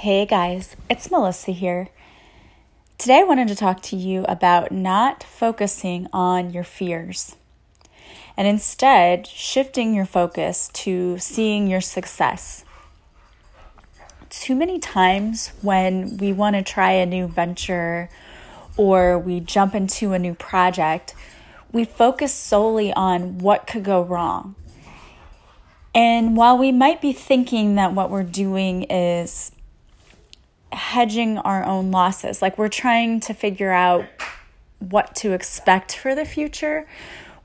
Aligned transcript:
Hey 0.00 0.26
guys, 0.26 0.76
it's 0.90 1.10
Melissa 1.10 1.52
here. 1.52 1.88
Today 2.98 3.20
I 3.20 3.24
wanted 3.24 3.48
to 3.48 3.56
talk 3.56 3.80
to 3.84 3.96
you 3.96 4.26
about 4.28 4.70
not 4.70 5.22
focusing 5.22 6.06
on 6.12 6.50
your 6.50 6.64
fears 6.64 7.34
and 8.36 8.46
instead 8.46 9.26
shifting 9.26 9.94
your 9.94 10.04
focus 10.04 10.68
to 10.74 11.16
seeing 11.16 11.66
your 11.66 11.80
success. 11.80 12.66
Too 14.28 14.54
many 14.54 14.78
times 14.78 15.52
when 15.62 16.18
we 16.18 16.30
want 16.30 16.56
to 16.56 16.62
try 16.62 16.92
a 16.92 17.06
new 17.06 17.26
venture 17.26 18.10
or 18.76 19.18
we 19.18 19.40
jump 19.40 19.74
into 19.74 20.12
a 20.12 20.18
new 20.18 20.34
project, 20.34 21.14
we 21.72 21.86
focus 21.86 22.34
solely 22.34 22.92
on 22.92 23.38
what 23.38 23.66
could 23.66 23.82
go 23.82 24.02
wrong. 24.02 24.56
And 25.94 26.36
while 26.36 26.58
we 26.58 26.70
might 26.70 27.00
be 27.00 27.14
thinking 27.14 27.76
that 27.76 27.94
what 27.94 28.10
we're 28.10 28.22
doing 28.22 28.82
is 28.82 29.52
hedging 30.76 31.38
our 31.38 31.64
own 31.64 31.90
losses. 31.90 32.42
Like 32.42 32.58
we're 32.58 32.68
trying 32.68 33.20
to 33.20 33.34
figure 33.34 33.72
out 33.72 34.04
what 34.78 35.14
to 35.16 35.32
expect 35.32 35.96
for 35.96 36.14
the 36.14 36.24
future. 36.24 36.86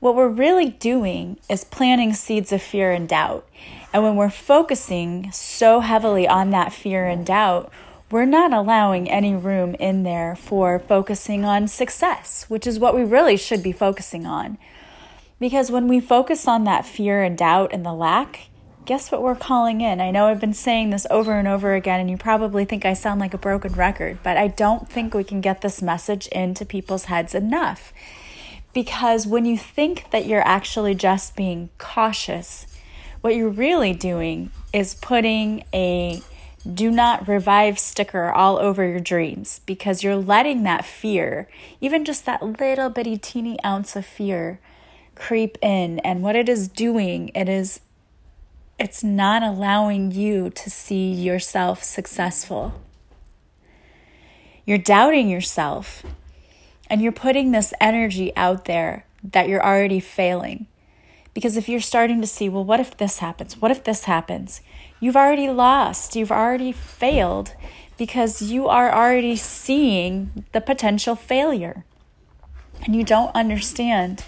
What 0.00 0.14
we're 0.14 0.28
really 0.28 0.70
doing 0.70 1.38
is 1.48 1.64
planting 1.64 2.12
seeds 2.12 2.52
of 2.52 2.62
fear 2.62 2.92
and 2.92 3.08
doubt. 3.08 3.48
And 3.92 4.02
when 4.02 4.16
we're 4.16 4.30
focusing 4.30 5.30
so 5.32 5.80
heavily 5.80 6.26
on 6.26 6.50
that 6.50 6.72
fear 6.72 7.06
and 7.06 7.24
doubt, 7.24 7.72
we're 8.10 8.24
not 8.26 8.52
allowing 8.52 9.08
any 9.08 9.34
room 9.34 9.74
in 9.76 10.02
there 10.02 10.36
for 10.36 10.78
focusing 10.78 11.44
on 11.44 11.68
success, 11.68 12.44
which 12.48 12.66
is 12.66 12.78
what 12.78 12.94
we 12.94 13.02
really 13.02 13.36
should 13.36 13.62
be 13.62 13.72
focusing 13.72 14.26
on. 14.26 14.58
Because 15.40 15.70
when 15.70 15.88
we 15.88 15.98
focus 15.98 16.46
on 16.46 16.64
that 16.64 16.84
fear 16.84 17.22
and 17.22 17.36
doubt 17.38 17.72
and 17.72 17.84
the 17.84 17.94
lack, 17.94 18.48
guess 18.84 19.12
what 19.12 19.22
we're 19.22 19.36
calling 19.36 19.80
in? 19.80 20.00
I 20.00 20.10
know 20.10 20.26
I've 20.26 20.40
been 20.40 20.54
saying 20.54 20.90
this 20.90 21.06
over 21.10 21.38
and 21.38 21.46
over 21.46 21.74
again, 21.74 22.00
and 22.00 22.10
you 22.10 22.16
probably 22.16 22.64
think 22.64 22.84
I 22.84 22.94
sound 22.94 23.20
like 23.20 23.34
a 23.34 23.38
broken 23.38 23.72
record, 23.74 24.18
but 24.22 24.36
I 24.36 24.48
don't 24.48 24.88
think 24.88 25.14
we 25.14 25.24
can 25.24 25.40
get 25.40 25.60
this 25.60 25.82
message 25.82 26.26
into 26.28 26.64
people's 26.64 27.04
heads 27.04 27.34
enough. 27.34 27.92
Because 28.72 29.26
when 29.26 29.44
you 29.44 29.58
think 29.58 30.10
that 30.10 30.26
you're 30.26 30.46
actually 30.46 30.94
just 30.94 31.36
being 31.36 31.70
cautious, 31.78 32.66
what 33.20 33.36
you're 33.36 33.48
really 33.48 33.92
doing 33.92 34.50
is 34.72 34.94
putting 34.94 35.64
a 35.72 36.22
do 36.72 36.90
not 36.90 37.26
revive 37.26 37.78
sticker 37.78 38.30
all 38.30 38.56
over 38.58 38.86
your 38.86 39.00
dreams 39.00 39.60
because 39.66 40.02
you're 40.02 40.16
letting 40.16 40.62
that 40.62 40.84
fear, 40.84 41.48
even 41.80 42.04
just 42.04 42.24
that 42.24 42.42
little 42.42 42.88
bitty 42.88 43.18
teeny 43.18 43.62
ounce 43.64 43.96
of 43.96 44.06
fear, 44.06 44.60
creep 45.14 45.58
in. 45.60 45.98
And 46.00 46.22
what 46.22 46.36
it 46.36 46.48
is 46.48 46.68
doing, 46.68 47.30
it 47.34 47.48
is 47.48 47.80
it's 48.82 49.04
not 49.04 49.44
allowing 49.44 50.10
you 50.10 50.50
to 50.50 50.68
see 50.68 51.12
yourself 51.12 51.84
successful. 51.84 52.82
You're 54.66 54.76
doubting 54.76 55.28
yourself 55.28 56.02
and 56.90 57.00
you're 57.00 57.12
putting 57.12 57.52
this 57.52 57.72
energy 57.80 58.34
out 58.34 58.64
there 58.64 59.06
that 59.22 59.48
you're 59.48 59.64
already 59.64 60.00
failing. 60.00 60.66
Because 61.32 61.56
if 61.56 61.68
you're 61.68 61.78
starting 61.78 62.20
to 62.22 62.26
see, 62.26 62.48
well, 62.48 62.64
what 62.64 62.80
if 62.80 62.96
this 62.96 63.18
happens? 63.18 63.56
What 63.56 63.70
if 63.70 63.84
this 63.84 64.04
happens? 64.04 64.62
You've 64.98 65.16
already 65.16 65.48
lost. 65.48 66.16
You've 66.16 66.32
already 66.32 66.72
failed 66.72 67.54
because 67.96 68.42
you 68.42 68.66
are 68.66 68.92
already 68.92 69.36
seeing 69.36 70.44
the 70.50 70.60
potential 70.60 71.14
failure. 71.14 71.84
And 72.84 72.96
you 72.96 73.04
don't 73.04 73.32
understand 73.32 74.24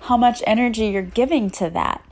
how 0.00 0.16
much 0.16 0.42
energy 0.46 0.86
you're 0.86 1.02
giving 1.02 1.50
to 1.50 1.68
that. 1.68 2.02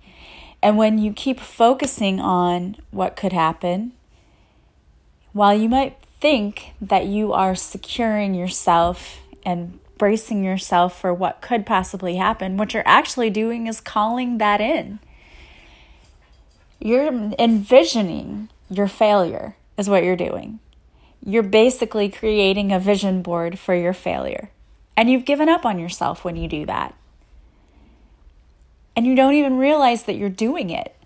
And 0.63 0.77
when 0.77 0.99
you 0.99 1.13
keep 1.13 1.41
focusing 1.41 2.21
on 2.21 2.77
what 2.91 3.17
could 3.17 3.33
happen, 3.33 3.93
while 5.33 5.57
you 5.57 5.69
might 5.69 5.99
think 6.21 6.73
that 6.81 7.07
you 7.07 7.33
are 7.33 7.55
securing 7.55 8.35
yourself 8.35 9.21
and 9.45 9.79
bracing 9.99 10.43
yourself 10.43 10.99
for 10.99 11.13
what 11.13 11.41
could 11.41 11.67
possibly 11.67 12.17
happen, 12.17 12.57
what 12.57 12.75
you're 12.75 12.83
actually 12.87 13.31
doing 13.31 13.67
is 13.67 13.81
calling 13.81 14.39
that 14.39 14.61
in. 14.61 14.99
You're 16.81 17.07
envisioning 17.39 18.49
your 18.71 18.89
failure, 18.89 19.57
is 19.77 19.89
what 19.89 20.05
you're 20.05 20.17
doing. 20.17 20.59
You're 21.25 21.43
basically 21.43 22.09
creating 22.09 22.73
a 22.73 22.81
vision 22.81 23.23
board 23.23 23.59
for 23.59 23.75
your 23.75 23.95
failure. 23.95 24.51
And 24.97 25.11
you've 25.11 25.25
given 25.25 25.49
up 25.49 25.65
on 25.65 25.79
yourself 25.79 26.25
when 26.25 26.37
you 26.37 26.49
do 26.49 26.65
that 26.67 26.95
and 28.97 29.07
you 29.07 29.15
don't 29.15 29.35
even 29.35 29.59
realize 29.59 30.05
that 30.05 30.17
you're 30.17 30.31
doing 30.31 30.71
it. 30.71 30.97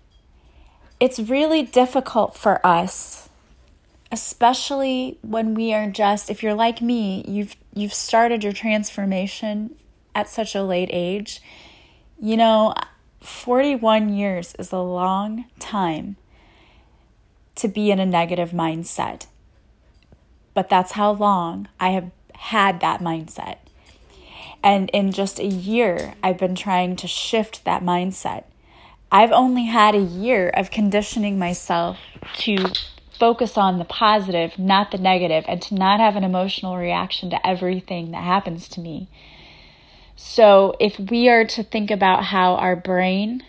It's 0.99 1.19
really 1.19 1.61
difficult 1.63 2.37
for 2.37 2.65
us, 2.65 3.29
especially 4.11 5.19
when 5.21 5.53
we 5.53 5.73
are 5.73 5.89
just 5.89 6.29
if 6.29 6.41
you're 6.41 6.53
like 6.53 6.81
me, 6.81 7.25
you've 7.27 7.55
you've 7.73 7.93
started 7.93 8.43
your 8.43 8.53
transformation 8.53 9.75
at 10.15 10.29
such 10.29 10.55
a 10.55 10.63
late 10.63 10.89
age. 10.91 11.41
You 12.19 12.37
know, 12.37 12.73
41 13.21 14.09
years 14.09 14.55
is 14.57 14.71
a 14.71 14.79
long 14.79 15.45
time 15.59 16.15
to 17.55 17.67
be 17.67 17.91
in 17.91 17.99
a 17.99 18.05
negative 18.05 18.51
mindset. 18.51 19.27
But 20.53 20.69
that's 20.69 20.93
how 20.93 21.11
long 21.11 21.67
I 21.79 21.89
have 21.89 22.11
had 22.33 22.79
that 22.81 22.99
mindset. 23.01 23.57
And 24.63 24.89
in 24.91 25.11
just 25.11 25.39
a 25.39 25.45
year, 25.45 26.13
I've 26.21 26.37
been 26.37 26.55
trying 26.55 26.95
to 26.97 27.07
shift 27.07 27.65
that 27.65 27.83
mindset. 27.83 28.43
I've 29.11 29.31
only 29.31 29.65
had 29.65 29.95
a 29.95 29.99
year 29.99 30.49
of 30.49 30.71
conditioning 30.71 31.39
myself 31.39 31.97
to 32.39 32.57
focus 33.19 33.57
on 33.57 33.77
the 33.77 33.85
positive, 33.85 34.57
not 34.57 34.91
the 34.91 34.97
negative, 34.97 35.45
and 35.47 35.61
to 35.61 35.75
not 35.75 35.99
have 35.99 36.15
an 36.15 36.23
emotional 36.23 36.77
reaction 36.77 37.29
to 37.29 37.47
everything 37.47 38.11
that 38.11 38.23
happens 38.23 38.67
to 38.69 38.79
me. 38.79 39.09
So, 40.15 40.75
if 40.79 40.99
we 40.99 41.29
are 41.29 41.45
to 41.45 41.63
think 41.63 41.91
about 41.91 42.23
how 42.23 42.55
our 42.55 42.75
brain, 42.75 43.43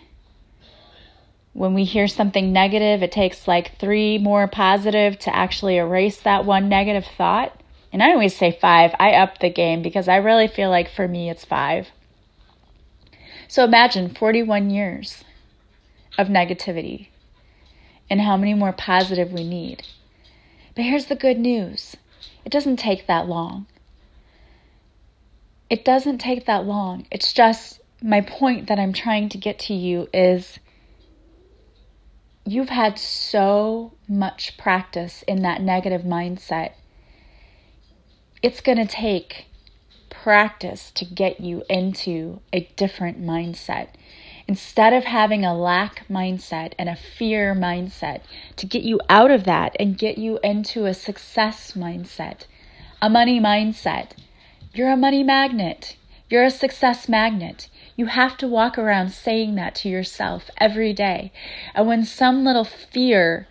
when 1.53 1.73
we 1.73 1.85
hear 1.85 2.07
something 2.07 2.51
negative, 2.51 3.03
it 3.03 3.11
takes 3.11 3.47
like 3.47 3.77
three 3.79 4.17
more 4.17 4.47
positive 4.47 5.17
to 5.19 5.35
actually 5.35 5.77
erase 5.77 6.19
that 6.21 6.45
one 6.45 6.67
negative 6.67 7.05
thought. 7.17 7.59
And 7.93 8.01
I 8.01 8.11
always 8.11 8.35
say 8.35 8.51
five. 8.51 8.95
I 8.99 9.11
up 9.13 9.37
the 9.37 9.51
game 9.51 9.83
because 9.83 10.07
I 10.07 10.15
really 10.15 10.47
feel 10.47 10.71
like 10.71 10.89
for 10.89 11.07
me 11.07 11.29
it's 11.29 11.45
five. 11.45 11.89
So 13.47 13.63
imagine 13.63 14.15
41 14.15 14.71
years 14.71 15.23
of 16.17 16.27
negativity 16.27 17.09
and 18.09 18.19
how 18.19 18.35
many 18.35 18.55
more 18.55 18.73
positive 18.73 19.31
we 19.31 19.47
need. 19.47 19.83
But 20.75 20.85
here's 20.85 21.05
the 21.05 21.15
good 21.15 21.37
news 21.37 21.95
it 22.43 22.51
doesn't 22.51 22.77
take 22.77 23.05
that 23.05 23.27
long. 23.27 23.67
It 25.69 25.85
doesn't 25.85 26.17
take 26.17 26.47
that 26.47 26.65
long. 26.65 27.05
It's 27.11 27.31
just 27.31 27.79
my 28.01 28.21
point 28.21 28.67
that 28.67 28.79
I'm 28.79 28.93
trying 28.93 29.29
to 29.29 29.37
get 29.37 29.59
to 29.59 29.73
you 29.75 30.09
is 30.11 30.59
you've 32.45 32.69
had 32.69 32.97
so 32.97 33.93
much 34.07 34.57
practice 34.57 35.23
in 35.27 35.43
that 35.43 35.61
negative 35.61 36.01
mindset 36.01 36.71
it's 38.43 38.59
going 38.59 38.77
to 38.77 38.85
take 38.85 39.45
practice 40.09 40.91
to 40.91 41.05
get 41.05 41.39
you 41.39 41.63
into 41.69 42.41
a 42.51 42.69
different 42.75 43.21
mindset. 43.21 43.87
Instead 44.47 44.91
of 44.91 45.05
having 45.05 45.45
a 45.45 45.57
lack 45.57 46.05
mindset 46.09 46.73
and 46.77 46.89
a 46.89 46.95
fear 46.95 47.55
mindset, 47.55 48.21
to 48.57 48.65
get 48.65 48.83
you 48.83 48.99
out 49.07 49.31
of 49.31 49.45
that 49.45 49.73
and 49.79 49.97
get 49.97 50.17
you 50.17 50.37
into 50.43 50.85
a 50.85 50.93
success 50.93 51.71
mindset, 51.71 52.45
a 53.01 53.09
money 53.09 53.39
mindset. 53.39 54.11
You're 54.73 54.91
a 54.91 54.97
money 54.97 55.23
magnet. 55.23 55.95
You're 56.29 56.43
a 56.43 56.51
success 56.51 57.07
magnet. 57.07 57.69
You 57.95 58.07
have 58.07 58.37
to 58.37 58.47
walk 58.47 58.77
around 58.77 59.11
saying 59.11 59.55
that 59.55 59.75
to 59.75 59.89
yourself 59.89 60.49
every 60.57 60.91
day. 60.91 61.31
And 61.73 61.87
when 61.87 62.03
some 62.03 62.43
little 62.43 62.65
fear 62.65 63.47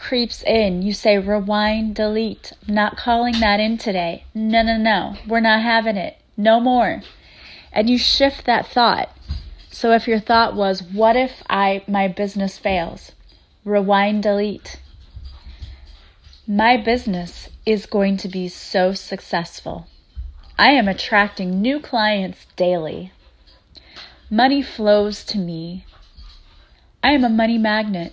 creeps 0.00 0.42
in, 0.42 0.82
you 0.82 0.92
say 0.92 1.18
rewind, 1.18 1.94
delete. 1.94 2.52
Not 2.66 2.96
calling 2.96 3.38
that 3.40 3.60
in 3.60 3.76
today. 3.78 4.24
No, 4.34 4.62
no, 4.62 4.76
no. 4.76 5.16
We're 5.26 5.40
not 5.40 5.62
having 5.62 5.96
it. 5.96 6.16
No 6.36 6.58
more. 6.58 7.02
And 7.72 7.88
you 7.88 7.98
shift 7.98 8.46
that 8.46 8.66
thought. 8.66 9.10
So 9.70 9.92
if 9.92 10.08
your 10.08 10.18
thought 10.18 10.56
was, 10.56 10.82
what 10.82 11.16
if 11.16 11.42
I 11.48 11.84
my 11.86 12.08
business 12.08 12.58
fails? 12.58 13.12
Rewind, 13.64 14.22
delete. 14.22 14.80
My 16.46 16.76
business 16.76 17.48
is 17.64 17.86
going 17.86 18.16
to 18.18 18.28
be 18.28 18.48
so 18.48 18.94
successful. 18.94 19.86
I 20.58 20.70
am 20.70 20.88
attracting 20.88 21.60
new 21.60 21.78
clients 21.78 22.46
daily. 22.56 23.12
Money 24.30 24.62
flows 24.62 25.24
to 25.26 25.38
me. 25.38 25.84
I 27.04 27.12
am 27.12 27.24
a 27.24 27.28
money 27.28 27.58
magnet. 27.58 28.12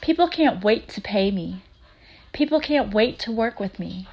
People 0.00 0.28
can't 0.28 0.62
wait 0.62 0.88
to 0.90 1.00
pay 1.00 1.30
me. 1.30 1.62
People 2.32 2.60
can't 2.60 2.94
wait 2.94 3.18
to 3.20 3.32
work 3.32 3.58
with 3.58 3.78
me. 3.78 4.06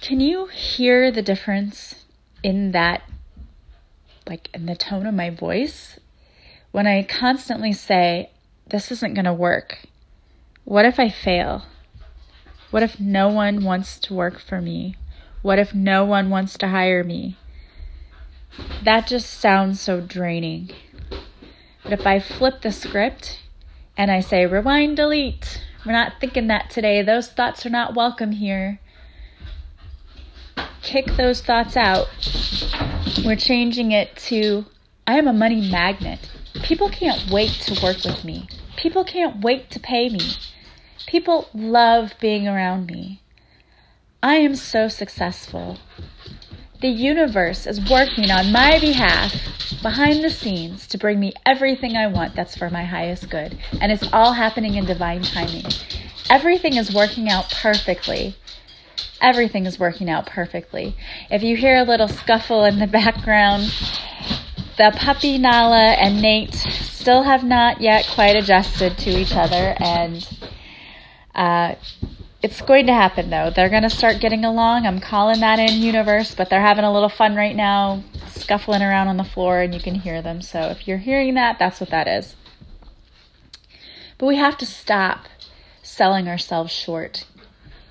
Can 0.00 0.20
you 0.20 0.46
hear 0.46 1.10
the 1.10 1.22
difference 1.22 2.06
in 2.42 2.72
that, 2.72 3.02
like 4.26 4.48
in 4.54 4.66
the 4.66 4.74
tone 4.74 5.06
of 5.06 5.14
my 5.14 5.28
voice? 5.28 5.98
When 6.72 6.86
I 6.86 7.02
constantly 7.02 7.72
say, 7.72 8.30
This 8.66 8.90
isn't 8.90 9.14
going 9.14 9.24
to 9.24 9.32
work. 9.34 9.80
What 10.64 10.84
if 10.84 10.98
I 10.98 11.08
fail? 11.08 11.64
What 12.70 12.82
if 12.82 13.00
no 13.00 13.28
one 13.28 13.64
wants 13.64 13.98
to 14.00 14.14
work 14.14 14.38
for 14.38 14.60
me? 14.60 14.94
What 15.42 15.58
if 15.58 15.74
no 15.74 16.04
one 16.04 16.30
wants 16.30 16.56
to 16.58 16.68
hire 16.68 17.02
me? 17.02 17.36
That 18.84 19.06
just 19.06 19.28
sounds 19.28 19.80
so 19.80 20.00
draining. 20.00 20.70
But 21.82 21.92
if 21.92 22.06
I 22.06 22.20
flip 22.20 22.62
the 22.62 22.72
script 22.72 23.40
and 23.96 24.10
I 24.10 24.20
say, 24.20 24.46
rewind, 24.46 24.96
delete, 24.96 25.62
we're 25.84 25.92
not 25.92 26.14
thinking 26.20 26.48
that 26.48 26.70
today, 26.70 27.02
those 27.02 27.28
thoughts 27.28 27.64
are 27.64 27.70
not 27.70 27.94
welcome 27.94 28.32
here. 28.32 28.80
Kick 30.82 31.06
those 31.16 31.40
thoughts 31.40 31.76
out. 31.76 32.06
We're 33.24 33.36
changing 33.36 33.92
it 33.92 34.16
to, 34.28 34.66
I 35.06 35.16
am 35.16 35.26
a 35.26 35.32
money 35.32 35.70
magnet. 35.70 36.18
People 36.62 36.88
can't 36.88 37.30
wait 37.30 37.50
to 37.50 37.82
work 37.82 38.04
with 38.04 38.24
me. 38.24 38.48
People 38.76 39.04
can't 39.04 39.42
wait 39.42 39.70
to 39.70 39.80
pay 39.80 40.08
me. 40.08 40.20
People 41.06 41.48
love 41.54 42.14
being 42.20 42.46
around 42.46 42.86
me. 42.86 43.22
I 44.22 44.36
am 44.36 44.54
so 44.54 44.88
successful. 44.88 45.78
The 46.80 46.88
universe 46.88 47.66
is 47.66 47.78
working 47.90 48.30
on 48.30 48.52
my 48.52 48.78
behalf 48.80 49.34
behind 49.82 50.24
the 50.24 50.30
scenes 50.30 50.86
to 50.88 50.98
bring 50.98 51.20
me 51.20 51.34
everything 51.44 51.96
I 51.96 52.06
want 52.06 52.34
that's 52.34 52.56
for 52.56 52.70
my 52.70 52.84
highest 52.84 53.28
good. 53.28 53.58
And 53.80 53.92
it's 53.92 54.08
all 54.12 54.32
happening 54.32 54.76
in 54.76 54.86
divine 54.86 55.22
timing. 55.22 55.64
Everything 56.30 56.76
is 56.76 56.94
working 56.94 57.28
out 57.28 57.50
perfectly. 57.50 58.34
Everything 59.20 59.66
is 59.66 59.78
working 59.78 60.08
out 60.08 60.26
perfectly. 60.26 60.96
If 61.30 61.42
you 61.42 61.54
hear 61.54 61.76
a 61.76 61.84
little 61.84 62.08
scuffle 62.08 62.64
in 62.64 62.78
the 62.78 62.86
background, 62.86 63.74
the 64.78 64.92
puppy 64.96 65.36
Nala 65.36 65.90
and 65.90 66.22
Nate 66.22 66.54
still 66.54 67.22
have 67.22 67.44
not 67.44 67.82
yet 67.82 68.08
quite 68.14 68.36
adjusted 68.36 68.96
to 68.98 69.10
each 69.10 69.34
other, 69.34 69.74
and 69.78 70.26
uh, 71.34 71.74
it's 72.42 72.60
going 72.62 72.86
to 72.86 72.94
happen 72.94 73.30
though. 73.30 73.50
They're 73.50 73.68
going 73.68 73.82
to 73.82 73.90
start 73.90 74.20
getting 74.20 74.44
along. 74.44 74.86
I'm 74.86 75.00
calling 75.00 75.40
that 75.40 75.58
in 75.58 75.82
universe, 75.82 76.34
but 76.34 76.48
they're 76.48 76.60
having 76.60 76.84
a 76.84 76.92
little 76.92 77.08
fun 77.08 77.36
right 77.36 77.54
now, 77.54 78.02
scuffling 78.28 78.82
around 78.82 79.08
on 79.08 79.16
the 79.16 79.24
floor, 79.24 79.60
and 79.60 79.74
you 79.74 79.80
can 79.80 79.94
hear 79.94 80.22
them. 80.22 80.40
So 80.40 80.60
if 80.68 80.88
you're 80.88 80.98
hearing 80.98 81.34
that, 81.34 81.58
that's 81.58 81.80
what 81.80 81.90
that 81.90 82.08
is. 82.08 82.34
But 84.16 84.26
we 84.26 84.36
have 84.36 84.56
to 84.58 84.66
stop 84.66 85.26
selling 85.82 86.28
ourselves 86.28 86.72
short. 86.72 87.26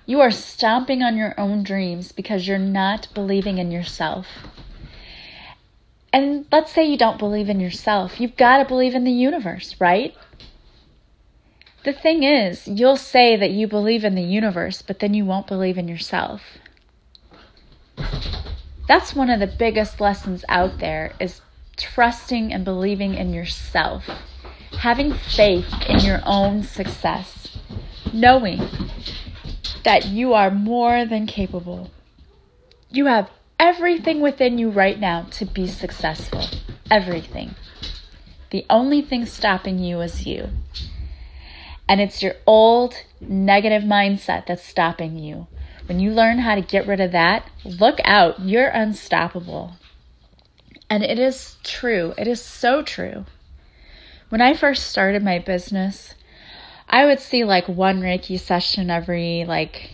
You 0.06 0.22
are 0.22 0.32
stomping 0.32 1.04
on 1.04 1.18
your 1.18 1.40
own 1.40 1.64
dreams 1.64 2.12
because 2.12 2.48
you're 2.48 2.58
not 2.58 3.08
believing 3.14 3.60
in 3.60 3.72
yourself. 3.72 4.26
And 6.12 6.48
let's 6.52 6.72
say 6.72 6.86
you 6.86 6.98
don't 6.98 7.20
believe 7.20 7.50
in 7.50 7.60
yourself. 7.60 8.20
You've 8.20 8.36
got 8.36 8.58
to 8.58 8.66
believe 8.66 8.96
in 8.96 9.04
the 9.04 9.12
universe, 9.12 9.76
right? 9.80 10.16
The 11.84 11.94
thing 11.94 12.24
is, 12.24 12.68
you'll 12.68 12.98
say 12.98 13.38
that 13.38 13.52
you 13.52 13.68
believe 13.68 14.04
in 14.04 14.16
the 14.16 14.22
universe, 14.22 14.82
but 14.82 15.00
then 15.00 15.14
you 15.14 15.24
won't 15.26 15.48
believe 15.48 15.78
in 15.78 15.88
yourself. 15.88 16.42
That's 18.88 19.16
one 19.16 19.30
of 19.30 19.40
the 19.40 19.48
biggest 19.48 20.02
lessons 20.02 20.44
out 20.50 20.80
there 20.80 21.14
is 21.20 21.42
trusting 21.78 22.52
and 22.52 22.66
believing 22.66 23.14
in 23.14 23.34
yourself. 23.34 24.10
Having 24.80 25.14
faith 25.14 25.72
in 25.88 26.00
your 26.00 26.22
own 26.26 26.64
success. 26.64 27.58
Knowing 28.12 28.60
that 29.86 30.06
you 30.06 30.34
are 30.34 30.52
more 30.52 31.06
than 31.06 31.28
capable. 31.28 31.92
You 32.90 33.06
have 33.06 33.30
everything 33.58 34.20
within 34.20 34.58
you 34.58 34.70
right 34.70 35.00
now 35.00 35.28
to 35.32 35.46
be 35.46 35.68
successful. 35.68 36.44
Everything. 36.92 37.56
The 38.50 38.66
only 38.70 39.02
thing 39.02 39.26
stopping 39.26 39.80
you 39.80 40.02
is 40.02 40.26
you. 40.26 40.50
And 41.90 42.00
it's 42.00 42.22
your 42.22 42.36
old 42.46 42.94
negative 43.20 43.82
mindset 43.82 44.46
that's 44.46 44.64
stopping 44.64 45.18
you. 45.18 45.48
When 45.88 46.00
you 46.00 46.12
learn 46.12 46.38
how 46.38 46.54
to 46.54 46.62
get 46.62 46.86
rid 46.86 47.02
of 47.02 47.14
that, 47.14 47.50
look 47.66 48.00
out. 48.04 48.40
You're 48.40 48.70
unstoppable. 48.70 49.74
And 50.88 51.04
it 51.04 51.18
is 51.18 51.56
true. 51.64 52.14
It 52.16 52.28
is 52.28 52.42
so 52.42 52.84
true. 52.84 53.26
When 54.30 54.40
I 54.40 54.54
first 54.54 54.86
started 54.86 55.24
my 55.24 55.40
business, 55.40 56.14
I 56.88 57.06
would 57.06 57.20
see 57.20 57.44
like 57.44 57.68
one 57.68 58.02
Reiki 58.02 58.40
session 58.40 58.92
every 58.92 59.46
like 59.46 59.90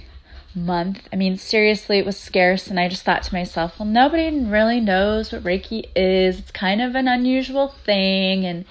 month. 0.54 1.08
I 1.14 1.16
mean, 1.16 1.38
seriously, 1.38 1.98
it 1.98 2.06
was 2.06 2.18
scarce, 2.18 2.68
and 2.68 2.78
I 2.78 2.90
just 2.90 3.04
thought 3.04 3.24
to 3.24 3.34
myself, 3.34 3.80
well, 3.80 3.88
nobody 3.88 4.38
really 4.38 4.82
knows 4.82 5.32
what 5.32 5.44
Reiki 5.44 5.86
is. 5.96 6.40
It's 6.40 6.52
kind 6.52 6.82
of 6.82 6.96
an 6.96 7.08
unusual 7.08 7.70
thing, 7.86 8.46
and 8.46 8.66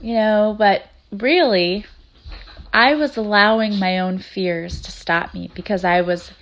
you 0.00 0.14
know, 0.14 0.56
but 0.58 0.82
really, 1.12 1.86
I 2.72 2.94
was 2.94 3.16
allowing 3.16 3.78
my 3.78 3.98
own 3.98 4.18
fears 4.18 4.80
to 4.82 4.92
stop 4.92 5.34
me 5.34 5.50
because 5.54 5.84
I 5.84 6.00
was 6.00 6.32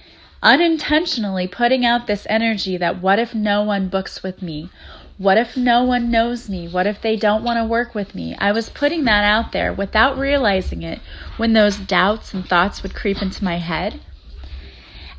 unintentionally 0.43 1.47
putting 1.47 1.85
out 1.85 2.07
this 2.07 2.27
energy 2.29 2.77
that 2.77 3.01
what 3.01 3.19
if 3.19 3.35
no 3.35 3.63
one 3.63 3.89
books 3.89 4.23
with 4.23 4.43
me? 4.43 4.71
What 5.19 5.39
if 5.39 5.57
no 5.57 5.85
one 5.85 6.11
knows 6.11 6.49
me? 6.49 6.69
What 6.69 6.87
if 6.87 7.01
they 7.01 7.17
don't 7.17 7.43
want 7.43 7.59
to 7.59 7.65
work 7.65 7.95
with 7.95 8.15
me? 8.15 8.37
I 8.39 8.53
was 8.53 8.69
putting 8.69 9.05
that 9.05 9.25
out 9.25 9.53
there 9.53 9.73
without 9.73 10.19
realizing 10.19 10.83
it 10.83 11.01
when 11.39 11.55
those 11.55 11.79
doubts 11.79 12.35
and 12.35 12.47
thoughts 12.47 12.83
would 12.83 12.95
creep 12.95 13.23
into 13.23 13.43
my 13.43 13.57
head. 13.57 14.01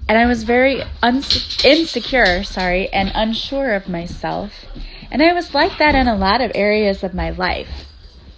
And 0.07 0.17
I 0.17 0.25
was 0.27 0.43
very 0.43 0.83
insecure, 1.01 2.43
sorry, 2.43 2.89
and 2.89 3.11
unsure 3.15 3.73
of 3.73 3.89
myself. 3.89 4.65
And 5.09 5.21
I 5.21 5.33
was 5.33 5.53
like 5.53 5.79
that 5.79 5.95
in 5.95 6.07
a 6.07 6.15
lot 6.15 6.41
of 6.41 6.51
areas 6.53 7.03
of 7.03 7.13
my 7.13 7.31
life, 7.31 7.87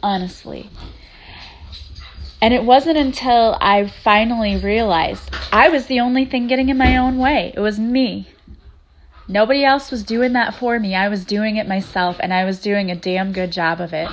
honestly. 0.01 0.69
And 2.41 2.53
it 2.53 2.63
wasn't 2.63 2.97
until 2.97 3.57
I 3.59 3.87
finally 3.87 4.55
realized 4.57 5.29
I 5.51 5.69
was 5.69 5.87
the 5.87 5.99
only 5.99 6.25
thing 6.25 6.47
getting 6.47 6.69
in 6.69 6.77
my 6.77 6.97
own 6.97 7.17
way. 7.17 7.51
It 7.53 7.59
was 7.59 7.77
me. 7.79 8.27
Nobody 9.27 9.63
else 9.63 9.91
was 9.91 10.03
doing 10.03 10.33
that 10.33 10.55
for 10.55 10.79
me. 10.79 10.95
I 10.95 11.09
was 11.09 11.25
doing 11.25 11.57
it 11.57 11.67
myself, 11.67 12.17
and 12.19 12.33
I 12.33 12.45
was 12.45 12.59
doing 12.59 12.89
a 12.89 12.95
damn 12.95 13.31
good 13.31 13.51
job 13.51 13.79
of 13.79 13.93
it. 13.93 14.09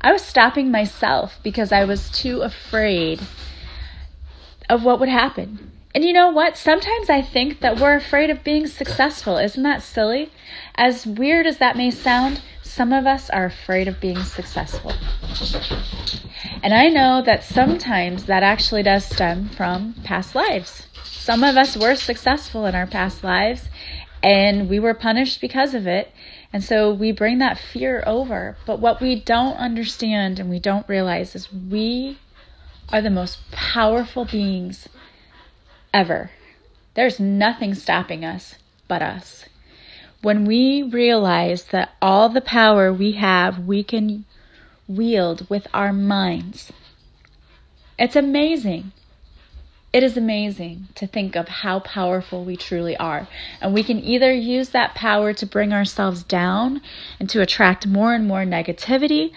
I 0.00 0.12
was 0.12 0.22
stopping 0.22 0.70
myself 0.70 1.38
because 1.42 1.72
I 1.72 1.84
was 1.84 2.10
too 2.10 2.40
afraid 2.40 3.20
of 4.68 4.84
what 4.84 4.98
would 4.98 5.08
happen. 5.08 5.70
And 5.94 6.04
you 6.04 6.12
know 6.12 6.30
what? 6.30 6.56
Sometimes 6.56 7.08
I 7.08 7.22
think 7.22 7.60
that 7.60 7.78
we're 7.78 7.96
afraid 7.96 8.30
of 8.30 8.44
being 8.44 8.66
successful. 8.66 9.38
Isn't 9.38 9.62
that 9.62 9.82
silly? 9.82 10.30
As 10.74 11.06
weird 11.06 11.46
as 11.46 11.58
that 11.58 11.76
may 11.76 11.90
sound, 11.90 12.40
some 12.62 12.92
of 12.92 13.06
us 13.06 13.30
are 13.30 13.46
afraid 13.46 13.88
of 13.88 14.00
being 14.00 14.22
successful. 14.22 14.92
And 16.62 16.74
I 16.74 16.88
know 16.88 17.22
that 17.22 17.44
sometimes 17.44 18.24
that 18.24 18.42
actually 18.42 18.82
does 18.82 19.04
stem 19.04 19.48
from 19.48 19.94
past 20.04 20.34
lives. 20.34 20.86
Some 21.04 21.42
of 21.42 21.56
us 21.56 21.76
were 21.76 21.94
successful 21.94 22.66
in 22.66 22.74
our 22.74 22.86
past 22.86 23.24
lives 23.24 23.68
and 24.22 24.68
we 24.68 24.78
were 24.78 24.94
punished 24.94 25.40
because 25.40 25.74
of 25.74 25.86
it. 25.86 26.12
And 26.52 26.62
so 26.64 26.92
we 26.92 27.12
bring 27.12 27.38
that 27.38 27.58
fear 27.58 28.02
over. 28.06 28.56
But 28.66 28.80
what 28.80 29.00
we 29.00 29.20
don't 29.20 29.56
understand 29.56 30.38
and 30.38 30.48
we 30.48 30.58
don't 30.58 30.88
realize 30.88 31.34
is 31.34 31.52
we 31.52 32.18
are 32.92 33.02
the 33.02 33.10
most 33.10 33.50
powerful 33.50 34.24
beings 34.24 34.88
ever. 35.92 36.30
There's 36.94 37.20
nothing 37.20 37.74
stopping 37.74 38.24
us 38.24 38.54
but 38.88 39.02
us. 39.02 39.44
When 40.22 40.44
we 40.44 40.82
realize 40.82 41.64
that 41.66 41.90
all 42.00 42.28
the 42.28 42.40
power 42.40 42.92
we 42.92 43.12
have, 43.12 43.60
we 43.60 43.82
can 43.82 44.24
wield 44.88 45.48
with 45.48 45.66
our 45.74 45.92
minds. 45.92 46.72
It's 47.98 48.16
amazing. 48.16 48.92
It 49.92 50.02
is 50.02 50.16
amazing 50.16 50.88
to 50.96 51.06
think 51.06 51.36
of 51.36 51.48
how 51.48 51.80
powerful 51.80 52.44
we 52.44 52.56
truly 52.56 52.96
are. 52.98 53.26
And 53.60 53.72
we 53.72 53.82
can 53.82 53.98
either 53.98 54.32
use 54.32 54.70
that 54.70 54.94
power 54.94 55.32
to 55.32 55.46
bring 55.46 55.72
ourselves 55.72 56.22
down 56.22 56.82
and 57.18 57.30
to 57.30 57.40
attract 57.40 57.86
more 57.86 58.12
and 58.12 58.28
more 58.28 58.44
negativity, 58.44 59.32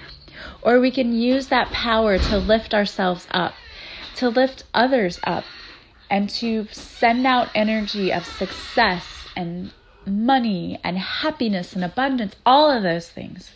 or 0.61 0.79
we 0.79 0.91
can 0.91 1.13
use 1.13 1.47
that 1.47 1.69
power 1.71 2.17
to 2.17 2.37
lift 2.37 2.73
ourselves 2.73 3.25
up, 3.31 3.53
to 4.17 4.27
lift 4.27 4.65
others 4.73 5.19
up, 5.23 5.45
and 6.09 6.29
to 6.29 6.67
send 6.71 7.25
out 7.25 7.49
energy 7.55 8.11
of 8.11 8.25
success 8.25 9.05
and 9.37 9.71
money 10.05 10.79
and 10.83 10.97
happiness 10.97 11.73
and 11.73 11.85
abundance, 11.85 12.35
all 12.45 12.69
of 12.69 12.83
those 12.83 13.07
things. 13.07 13.51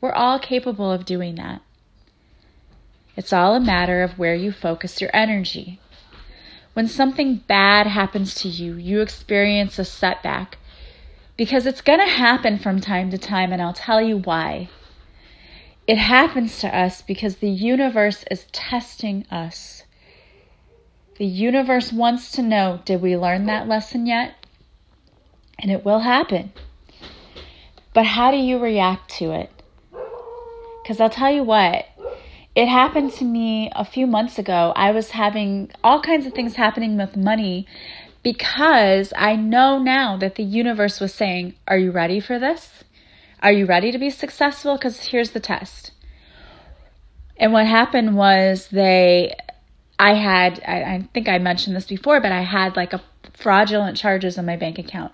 We're 0.00 0.12
all 0.12 0.38
capable 0.38 0.92
of 0.92 1.04
doing 1.04 1.36
that. 1.36 1.62
It's 3.16 3.32
all 3.32 3.54
a 3.54 3.60
matter 3.60 4.02
of 4.02 4.18
where 4.18 4.34
you 4.34 4.52
focus 4.52 5.00
your 5.00 5.10
energy. 5.14 5.80
When 6.74 6.86
something 6.86 7.36
bad 7.36 7.86
happens 7.86 8.34
to 8.42 8.48
you, 8.48 8.74
you 8.74 9.00
experience 9.00 9.78
a 9.78 9.84
setback 9.84 10.58
because 11.36 11.66
it's 11.66 11.80
going 11.80 11.98
to 12.00 12.06
happen 12.06 12.58
from 12.58 12.80
time 12.80 13.10
to 13.10 13.18
time, 13.18 13.52
and 13.52 13.62
I'll 13.62 13.72
tell 13.72 14.02
you 14.02 14.18
why. 14.18 14.68
It 15.86 15.98
happens 15.98 16.58
to 16.60 16.76
us 16.76 17.00
because 17.00 17.36
the 17.36 17.50
universe 17.50 18.24
is 18.30 18.46
testing 18.52 19.24
us. 19.30 19.84
The 21.16 21.26
universe 21.26 21.92
wants 21.92 22.32
to 22.32 22.42
know 22.42 22.80
did 22.84 23.00
we 23.00 23.16
learn 23.16 23.46
that 23.46 23.68
lesson 23.68 24.06
yet? 24.06 24.34
And 25.58 25.70
it 25.70 25.84
will 25.84 26.00
happen. 26.00 26.52
But 27.94 28.04
how 28.04 28.30
do 28.30 28.36
you 28.36 28.58
react 28.58 29.10
to 29.18 29.32
it? 29.32 29.50
Because 30.86 31.00
I'll 31.00 31.10
tell 31.10 31.32
you 31.32 31.42
what, 31.42 31.84
it 32.54 32.66
happened 32.66 33.12
to 33.14 33.24
me 33.24 33.72
a 33.74 33.84
few 33.84 34.06
months 34.06 34.38
ago. 34.38 34.72
I 34.76 34.92
was 34.92 35.10
having 35.10 35.72
all 35.82 36.00
kinds 36.00 36.26
of 36.26 36.32
things 36.32 36.54
happening 36.54 36.96
with 36.96 37.16
money 37.16 37.66
because 38.22 39.12
I 39.16 39.34
know 39.34 39.80
now 39.80 40.16
that 40.18 40.36
the 40.36 40.44
universe 40.44 41.00
was 41.00 41.12
saying, 41.12 41.54
Are 41.66 41.76
you 41.76 41.90
ready 41.90 42.20
for 42.20 42.38
this? 42.38 42.84
Are 43.42 43.50
you 43.50 43.66
ready 43.66 43.90
to 43.90 43.98
be 43.98 44.10
successful? 44.10 44.76
Because 44.76 45.04
here's 45.04 45.32
the 45.32 45.40
test. 45.40 45.90
And 47.36 47.52
what 47.52 47.66
happened 47.66 48.16
was 48.16 48.68
they, 48.68 49.34
I 49.98 50.14
had, 50.14 50.62
I, 50.64 50.82
I 50.82 51.08
think 51.12 51.28
I 51.28 51.38
mentioned 51.38 51.74
this 51.74 51.86
before, 51.86 52.20
but 52.20 52.30
I 52.30 52.42
had 52.42 52.76
like 52.76 52.92
a 52.92 53.02
fraudulent 53.34 53.96
charges 53.96 54.38
on 54.38 54.46
my 54.46 54.54
bank 54.54 54.78
account 54.78 55.10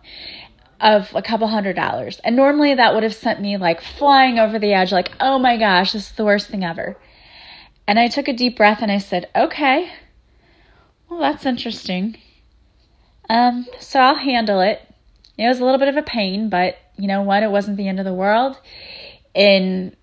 of 0.82 1.14
a 1.14 1.22
couple 1.22 1.46
hundred 1.46 1.76
dollars. 1.76 2.20
And 2.24 2.34
normally 2.34 2.74
that 2.74 2.92
would 2.92 3.04
have 3.04 3.14
sent 3.14 3.40
me 3.40 3.56
like 3.56 3.80
flying 3.80 4.40
over 4.40 4.58
the 4.58 4.74
edge, 4.74 4.90
like, 4.90 5.12
oh 5.20 5.38
my 5.38 5.56
gosh, 5.56 5.92
this 5.92 6.10
is 6.10 6.16
the 6.16 6.24
worst 6.24 6.48
thing 6.48 6.64
ever. 6.64 6.98
And 7.86 7.98
I 7.98 8.08
took 8.08 8.26
a 8.26 8.32
deep 8.32 8.56
breath 8.56 8.82
and 8.82 8.90
I 8.90 8.98
said, 8.98 9.28
okay, 9.34 9.90
well, 11.08 11.20
that's 11.20 11.46
interesting. 11.46 12.18
Um, 13.30 13.66
so 13.78 14.00
I'll 14.00 14.16
handle 14.16 14.60
it. 14.60 14.80
It 15.38 15.46
was 15.46 15.60
a 15.60 15.64
little 15.64 15.78
bit 15.78 15.88
of 15.88 15.96
a 15.96 16.02
pain, 16.02 16.48
but 16.48 16.76
you 16.98 17.06
know 17.06 17.22
what? 17.22 17.44
It 17.44 17.50
wasn't 17.50 17.76
the 17.76 17.88
end 17.88 18.00
of 18.00 18.04
the 18.04 18.12
world. 18.12 18.58
In 19.34 19.94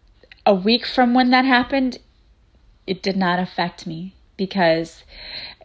a 0.45 0.55
week 0.55 0.85
from 0.85 1.13
when 1.13 1.31
that 1.31 1.45
happened, 1.45 1.99
it 2.87 3.03
did 3.03 3.17
not 3.17 3.39
affect 3.39 3.85
me 3.85 4.15
because 4.37 5.03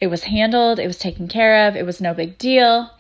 it 0.01 0.09
was 0.09 0.25
handled, 0.25 0.81
it 0.81 0.87
was 0.89 0.99
taken 0.99 1.29
care 1.29 1.69
of, 1.69 1.77
it 1.77 1.87
was 1.87 2.01
no 2.01 2.15
big 2.15 2.37
deal. 2.37 2.91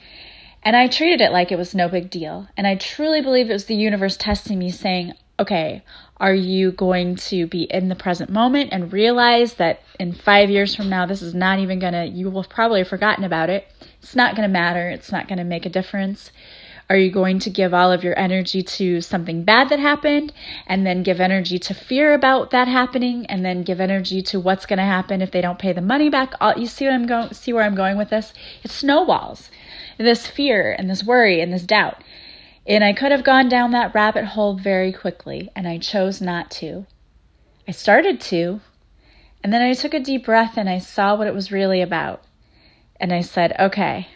And 0.64 0.74
I 0.74 0.88
treated 0.88 1.20
it 1.20 1.30
like 1.30 1.52
it 1.52 1.58
was 1.58 1.74
no 1.74 1.88
big 1.88 2.10
deal. 2.10 2.48
And 2.56 2.66
I 2.66 2.76
truly 2.76 3.20
believe 3.20 3.50
it 3.50 3.52
was 3.52 3.66
the 3.66 3.76
universe 3.76 4.16
testing 4.16 4.58
me, 4.58 4.70
saying, 4.70 5.12
okay, 5.38 5.82
are 6.18 6.34
you 6.34 6.72
going 6.72 7.16
to 7.16 7.46
be 7.46 7.64
in 7.64 7.88
the 7.88 7.94
present 7.96 8.30
moment 8.30 8.70
and 8.72 8.92
realize 8.92 9.54
that 9.54 9.82
in 10.00 10.12
five 10.12 10.48
years 10.48 10.74
from 10.74 10.88
now, 10.88 11.06
this 11.06 11.22
is 11.22 11.34
not 11.34 11.58
even 11.58 11.78
gonna, 11.80 12.04
you 12.04 12.30
will 12.30 12.44
probably 12.44 12.80
have 12.80 12.88
forgotten 12.88 13.24
about 13.24 13.50
it. 13.50 13.66
It's 14.00 14.16
not 14.16 14.36
gonna 14.36 14.48
matter. 14.48 14.88
It's 14.88 15.12
not 15.12 15.28
gonna 15.28 15.44
make 15.44 15.66
a 15.66 15.70
difference. 15.70 16.30
Are 16.88 16.96
you 16.96 17.10
going 17.10 17.38
to 17.40 17.50
give 17.50 17.72
all 17.72 17.90
of 17.92 18.04
your 18.04 18.18
energy 18.18 18.62
to 18.62 19.00
something 19.00 19.44
bad 19.44 19.70
that 19.70 19.78
happened 19.78 20.32
and 20.66 20.86
then 20.86 21.02
give 21.02 21.18
energy 21.18 21.58
to 21.60 21.74
fear 21.74 22.12
about 22.12 22.50
that 22.50 22.68
happening 22.68 23.24
and 23.26 23.44
then 23.44 23.62
give 23.62 23.80
energy 23.80 24.20
to 24.24 24.38
what's 24.38 24.66
going 24.66 24.78
to 24.78 24.84
happen 24.84 25.22
if 25.22 25.30
they 25.30 25.40
don't 25.40 25.58
pay 25.58 25.72
the 25.72 25.80
money 25.80 26.10
back? 26.10 26.34
All, 26.42 26.58
You 26.58 26.66
see 26.66 26.84
what 26.84 26.92
I'm 26.92 27.06
going 27.06 27.32
see 27.32 27.54
where 27.54 27.64
I'm 27.64 27.74
going 27.74 27.96
with 27.96 28.10
this? 28.10 28.34
It 28.62 28.70
snowballs. 28.70 29.48
This 29.98 30.26
fear 30.26 30.74
and 30.76 30.88
this 30.90 31.04
worry 31.04 31.40
and 31.40 31.52
this 31.52 31.62
doubt. 31.62 32.02
And 32.66 32.82
I 32.82 32.92
could 32.92 33.12
have 33.12 33.24
gone 33.24 33.48
down 33.48 33.72
that 33.72 33.94
rabbit 33.94 34.24
hole 34.24 34.56
very 34.56 34.92
quickly, 34.92 35.50
and 35.54 35.68
I 35.68 35.78
chose 35.78 36.20
not 36.20 36.50
to. 36.52 36.86
I 37.68 37.72
started 37.72 38.20
to, 38.22 38.60
and 39.42 39.52
then 39.52 39.60
I 39.60 39.74
took 39.74 39.92
a 39.92 40.00
deep 40.00 40.24
breath 40.24 40.56
and 40.56 40.68
I 40.68 40.78
saw 40.78 41.14
what 41.16 41.26
it 41.26 41.34
was 41.34 41.52
really 41.52 41.82
about. 41.82 42.22
And 42.98 43.12
I 43.12 43.20
said, 43.20 43.54
okay, 43.60 44.08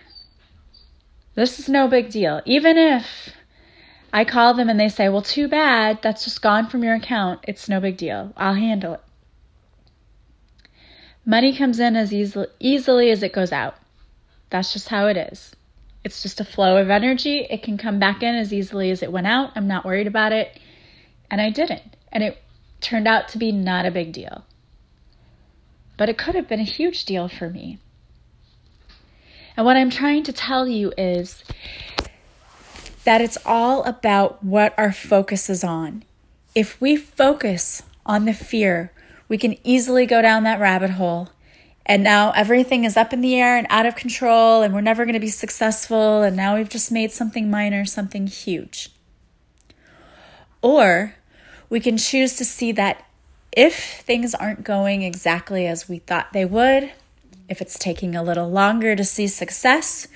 this 1.34 1.58
is 1.58 1.68
no 1.68 1.88
big 1.88 2.10
deal. 2.10 2.40
Even 2.46 2.78
if 2.78 3.30
I 4.12 4.24
call 4.24 4.54
them 4.54 4.70
and 4.70 4.80
they 4.80 4.88
say, 4.88 5.08
well, 5.10 5.22
too 5.22 5.46
bad, 5.46 6.00
that's 6.02 6.24
just 6.24 6.40
gone 6.40 6.68
from 6.68 6.82
your 6.82 6.94
account, 6.94 7.40
it's 7.46 7.68
no 7.68 7.80
big 7.80 7.98
deal. 7.98 8.32
I'll 8.36 8.54
handle 8.54 8.94
it. 8.94 9.00
Money 11.26 11.54
comes 11.54 11.78
in 11.78 11.94
as 11.94 12.12
easily, 12.12 12.46
easily 12.58 13.10
as 13.10 13.22
it 13.22 13.34
goes 13.34 13.52
out. 13.52 13.76
That's 14.48 14.72
just 14.72 14.88
how 14.88 15.08
it 15.08 15.18
is. 15.18 15.54
It's 16.04 16.22
just 16.22 16.40
a 16.40 16.44
flow 16.44 16.76
of 16.76 16.90
energy. 16.90 17.46
It 17.50 17.62
can 17.62 17.76
come 17.76 17.98
back 17.98 18.22
in 18.22 18.34
as 18.34 18.52
easily 18.52 18.90
as 18.90 19.02
it 19.02 19.12
went 19.12 19.26
out. 19.26 19.50
I'm 19.54 19.66
not 19.66 19.84
worried 19.84 20.06
about 20.06 20.32
it. 20.32 20.58
And 21.30 21.40
I 21.40 21.50
didn't. 21.50 21.96
And 22.12 22.22
it 22.22 22.42
turned 22.80 23.08
out 23.08 23.28
to 23.28 23.38
be 23.38 23.52
not 23.52 23.86
a 23.86 23.90
big 23.90 24.12
deal. 24.12 24.44
But 25.96 26.08
it 26.08 26.16
could 26.16 26.34
have 26.34 26.48
been 26.48 26.60
a 26.60 26.64
huge 26.64 27.04
deal 27.04 27.28
for 27.28 27.50
me. 27.50 27.78
And 29.56 29.66
what 29.66 29.76
I'm 29.76 29.90
trying 29.90 30.22
to 30.24 30.32
tell 30.32 30.68
you 30.68 30.92
is 30.96 31.42
that 33.04 33.20
it's 33.20 33.38
all 33.44 33.82
about 33.82 34.44
what 34.44 34.72
our 34.78 34.92
focus 34.92 35.50
is 35.50 35.64
on. 35.64 36.04
If 36.54 36.80
we 36.80 36.96
focus 36.96 37.82
on 38.06 38.24
the 38.24 38.32
fear, 38.32 38.92
we 39.28 39.36
can 39.36 39.56
easily 39.66 40.06
go 40.06 40.22
down 40.22 40.44
that 40.44 40.60
rabbit 40.60 40.90
hole 40.90 41.30
and 41.88 42.04
now 42.04 42.32
everything 42.32 42.84
is 42.84 42.96
up 42.96 43.14
in 43.14 43.22
the 43.22 43.34
air 43.34 43.56
and 43.56 43.66
out 43.70 43.86
of 43.86 43.96
control 43.96 44.62
and 44.62 44.74
we're 44.74 44.82
never 44.82 45.04
going 45.06 45.14
to 45.14 45.20
be 45.20 45.28
successful. 45.28 46.22
And 46.22 46.36
now 46.36 46.56
we've 46.56 46.68
just 46.68 46.92
made 46.92 47.10
something 47.10 47.50
minor 47.50 47.86
something 47.86 48.26
huge. 48.26 48.90
Or 50.60 51.14
we 51.70 51.80
can 51.80 51.96
choose 51.96 52.36
to 52.36 52.44
see 52.44 52.72
that 52.72 53.04
if 53.52 54.00
things 54.02 54.34
aren't 54.34 54.64
going 54.64 55.02
exactly 55.02 55.66
as 55.66 55.88
we 55.88 55.98
thought 55.98 56.32
they 56.32 56.44
would 56.44 56.92
if 57.48 57.62
it's 57.62 57.78
taking 57.78 58.14
a 58.14 58.22
little 58.22 58.50
longer 58.50 58.94
to 58.94 59.04
see 59.04 59.26
success 59.26 60.06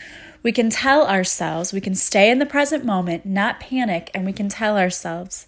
we 0.42 0.52
can 0.52 0.68
tell 0.68 1.06
ourselves 1.06 1.72
we 1.72 1.80
can 1.80 1.94
stay 1.94 2.30
in 2.30 2.38
the 2.38 2.46
present 2.46 2.84
moment 2.84 3.24
not 3.24 3.58
panic 3.58 4.10
and 4.14 4.26
we 4.26 4.32
can 4.32 4.48
tell 4.48 4.76
ourselves 4.76 5.46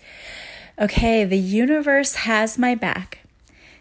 okay 0.80 1.24
the 1.24 1.38
universe 1.38 2.14
has 2.14 2.58
my 2.58 2.74
back 2.74 3.23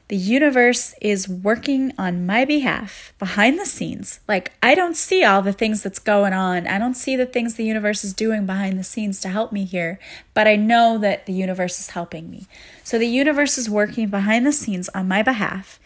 the 0.10 0.17
universe 0.17 0.93
is 1.01 1.29
working 1.29 1.93
on 1.98 2.25
my 2.25 2.43
behalf 2.43 3.13
behind 3.19 3.57
the 3.57 3.65
scenes. 3.65 4.19
Like, 4.27 4.51
I 4.62 4.75
don't 4.75 4.98
see 4.98 5.24
all 5.24 5.41
the 5.41 5.53
things 5.53 5.81
that's 5.81 6.00
going 6.00 6.33
on. 6.33 6.67
I 6.67 6.77
don't 6.77 6.93
see 6.95 7.15
the 7.15 7.25
things 7.25 7.55
the 7.55 7.63
universe 7.63 8.03
is 8.03 8.13
doing 8.13 8.45
behind 8.45 8.77
the 8.77 8.83
scenes 8.83 9.22
to 9.22 9.29
help 9.29 9.51
me 9.51 9.63
here, 9.63 10.00
but 10.33 10.48
I 10.48 10.55
know 10.55 10.98
that 10.98 11.25
the 11.25 11.33
universe 11.33 11.79
is 11.79 11.91
helping 11.91 12.29
me. 12.29 12.48
So, 12.83 13.00
the 13.00 13.07
universe 13.07 13.57
is 13.57 13.69
working 13.69 14.10
behind 14.10 14.45
the 14.45 14.51
scenes 14.51 14.89
on 14.89 15.07
my 15.07 15.24
behalf 15.24 15.79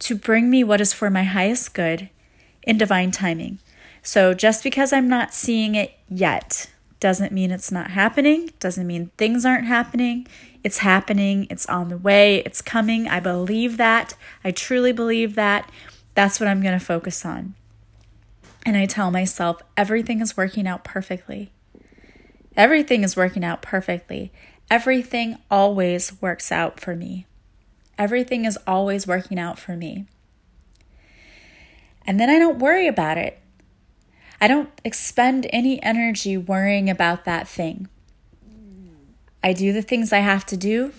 to 0.00 0.14
bring 0.14 0.50
me 0.50 0.62
what 0.62 0.80
is 0.80 0.92
for 0.92 1.08
my 1.08 1.24
highest 1.24 1.72
good 1.72 2.10
in 2.62 2.76
divine 2.76 3.10
timing. 3.10 3.58
So, 4.02 4.34
just 4.34 4.62
because 4.62 4.92
I'm 4.92 5.08
not 5.08 5.32
seeing 5.32 5.74
it 5.74 5.94
yet 6.08 6.68
doesn't 7.00 7.32
mean 7.32 7.50
it's 7.50 7.70
not 7.70 7.90
happening, 7.90 8.50
doesn't 8.58 8.86
mean 8.86 9.10
things 9.16 9.44
aren't 9.44 9.66
happening. 9.66 10.26
It's 10.64 10.78
happening, 10.78 11.46
it's 11.50 11.66
on 11.66 11.90
the 11.90 11.98
way, 11.98 12.38
it's 12.38 12.60
coming. 12.60 13.06
I 13.06 13.20
believe 13.20 13.76
that. 13.76 14.14
I 14.42 14.50
truly 14.50 14.92
believe 14.92 15.34
that. 15.36 15.70
That's 16.14 16.40
what 16.40 16.48
I'm 16.48 16.62
going 16.62 16.78
to 16.78 16.84
focus 16.84 17.24
on. 17.24 17.54
And 18.64 18.76
I 18.76 18.86
tell 18.86 19.10
myself 19.10 19.62
everything 19.76 20.20
is 20.20 20.36
working 20.36 20.66
out 20.66 20.82
perfectly. 20.82 21.52
Everything 22.56 23.04
is 23.04 23.16
working 23.16 23.44
out 23.44 23.62
perfectly. 23.62 24.32
Everything 24.70 25.38
always 25.50 26.20
works 26.20 26.50
out 26.50 26.80
for 26.80 26.96
me. 26.96 27.26
Everything 27.98 28.44
is 28.44 28.58
always 28.66 29.06
working 29.06 29.38
out 29.38 29.58
for 29.58 29.76
me. 29.76 30.06
And 32.06 32.18
then 32.18 32.28
I 32.30 32.38
don't 32.38 32.58
worry 32.58 32.88
about 32.88 33.18
it. 33.18 33.38
I 34.40 34.48
don't 34.48 34.68
expend 34.84 35.46
any 35.50 35.82
energy 35.82 36.36
worrying 36.36 36.90
about 36.90 37.24
that 37.24 37.48
thing. 37.48 37.88
I 39.42 39.52
do 39.52 39.72
the 39.72 39.82
things 39.82 40.12
I 40.12 40.18
have 40.18 40.44
to 40.46 40.56
do, 40.56 40.92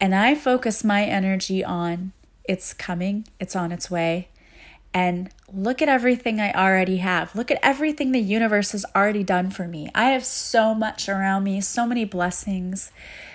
and 0.00 0.14
I 0.14 0.34
focus 0.34 0.82
my 0.82 1.04
energy 1.04 1.64
on 1.64 2.12
it's 2.44 2.74
coming, 2.74 3.26
it's 3.40 3.56
on 3.56 3.72
its 3.72 3.90
way, 3.90 4.28
and 4.92 5.30
look 5.52 5.80
at 5.80 5.88
everything 5.88 6.40
I 6.40 6.52
already 6.52 6.96
have. 6.96 7.34
Look 7.36 7.50
at 7.50 7.60
everything 7.62 8.12
the 8.12 8.18
universe 8.18 8.72
has 8.72 8.84
already 8.94 9.22
done 9.22 9.50
for 9.50 9.68
me. 9.68 9.90
I 9.94 10.06
have 10.10 10.24
so 10.24 10.74
much 10.74 11.08
around 11.08 11.44
me, 11.44 11.60
so 11.60 11.86
many 11.86 12.04
blessings. 12.04 12.90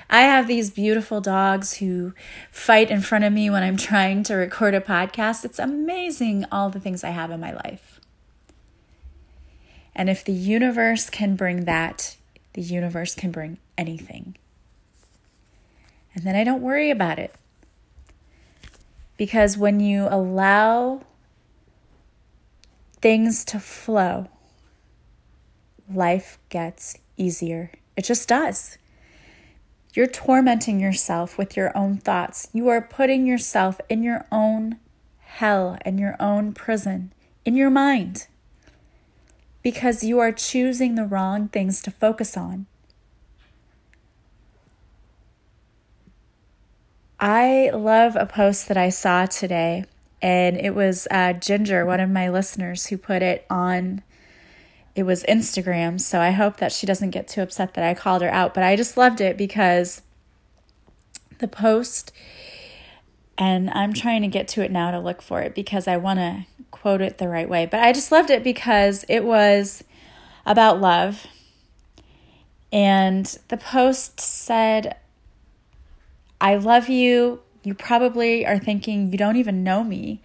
I 0.10 0.22
have 0.24 0.48
these 0.48 0.70
beautiful 0.70 1.22
dogs 1.22 1.76
who 1.76 2.14
fight 2.52 2.92
in 2.92 3.00
front 3.02 3.24
of 3.24 3.32
me 3.32 3.50
when 3.50 3.64
I'm 3.64 3.78
trying 3.78 4.24
to 4.24 4.36
record 4.36 4.74
a 4.74 4.82
podcast. 4.82 5.46
It's 5.46 5.60
amazing 5.60 6.46
all 6.52 6.70
the 6.70 6.82
things 6.82 7.04
I 7.04 7.12
have 7.12 7.32
in 7.32 7.40
my 7.40 7.54
life. 7.54 8.01
And 9.96 10.10
if 10.10 10.24
the 10.24 10.34
universe 10.34 11.10
can 11.10 11.36
bring 11.36 11.66
that 11.66 12.16
the 12.54 12.62
universe 12.62 13.16
can 13.16 13.32
bring 13.32 13.58
anything. 13.78 14.36
And 16.14 16.26
then 16.26 16.36
I 16.36 16.44
don't 16.44 16.62
worry 16.62 16.92
about 16.92 17.20
it. 17.20 17.34
Because 19.18 19.58
when 19.58 19.80
you 19.80 20.08
allow 20.10 21.02
things 23.02 23.46
to 23.46 23.60
flow, 23.60 24.28
life 25.92 26.38
gets 26.50 26.98
easier. 27.18 27.72
It 27.96 28.04
just 28.04 28.28
does. 28.28 28.78
You're 29.94 30.08
tormenting 30.08 30.80
yourself 30.80 31.38
with 31.38 31.56
your 31.56 31.76
own 31.78 31.98
thoughts. 31.98 32.50
You 32.54 32.68
are 32.70 32.82
putting 32.82 33.26
yourself 33.26 33.80
in 33.90 34.04
your 34.04 34.26
own 34.32 34.78
hell 35.20 35.78
and 35.82 36.00
your 36.00 36.16
own 36.20 36.54
prison 36.54 37.14
in 37.46 37.56
your 37.56 37.70
mind 37.70 38.28
because 39.62 40.04
you 40.04 40.20
are 40.20 40.32
choosing 40.32 40.96
the 40.96 41.06
wrong 41.06 41.48
things 41.48 41.82
to 41.82 41.92
focus 41.92 42.36
on. 42.36 42.66
I 47.20 47.70
love 47.72 48.16
a 48.16 48.26
post 48.26 48.68
that 48.68 48.78
I 48.78 48.90
saw 48.90 49.28
today, 49.28 49.86
and 50.24 50.58
it 50.58 50.74
was 50.74 51.08
uh, 51.12 51.34
Ginger, 51.34 51.86
one 51.86 52.00
of 52.00 52.10
my 52.10 52.30
listeners, 52.30 52.88
who 52.88 52.98
put 52.98 53.22
it 53.22 53.46
on. 53.48 54.02
It 54.96 55.04
was 55.04 55.24
Instagram, 55.24 56.02
so 56.02 56.20
I 56.20 56.32
hope 56.32 56.58
that 56.58 56.72
she 56.72 56.88
doesn't 56.88 57.12
get 57.12 57.28
too 57.28 57.44
upset 57.44 57.76
that 57.76 57.84
I 57.84 57.94
called 57.94 58.24
her 58.24 58.34
out. 58.34 58.56
But 58.56 58.64
I 58.64 58.76
just 58.76 58.98
loved 58.98 59.22
it 59.22 59.38
because 59.38 60.02
the 61.38 61.48
post 61.48 62.12
And 63.42 63.72
I'm 63.72 63.92
trying 63.92 64.22
to 64.22 64.28
get 64.28 64.48
to 64.50 64.62
it 64.62 64.70
now 64.70 64.92
to 64.92 65.00
look 65.00 65.20
for 65.20 65.42
it 65.42 65.56
because 65.56 65.88
I 65.88 65.98
want 65.98 66.20
to 66.20 66.46
quote 66.70 67.02
it 67.02 67.18
the 67.18 67.28
right 67.28 67.50
way. 67.50 67.66
But 67.66 67.80
I 67.80 67.92
just 67.92 68.12
loved 68.12 68.30
it 68.30 68.44
because 68.44 69.04
it 69.10 69.22
was 69.24 69.84
about 70.46 70.80
love. 70.80 71.26
And 72.72 73.26
the 73.48 73.58
post 73.58 74.20
said, 74.20 74.96
I 76.40 76.54
love 76.54 76.88
you. 76.88 77.42
You 77.64 77.74
probably 77.74 78.46
are 78.46 78.60
thinking 78.60 79.12
you 79.12 79.18
don't 79.18 79.38
even 79.38 79.64
know 79.64 79.84
me. 79.84 80.22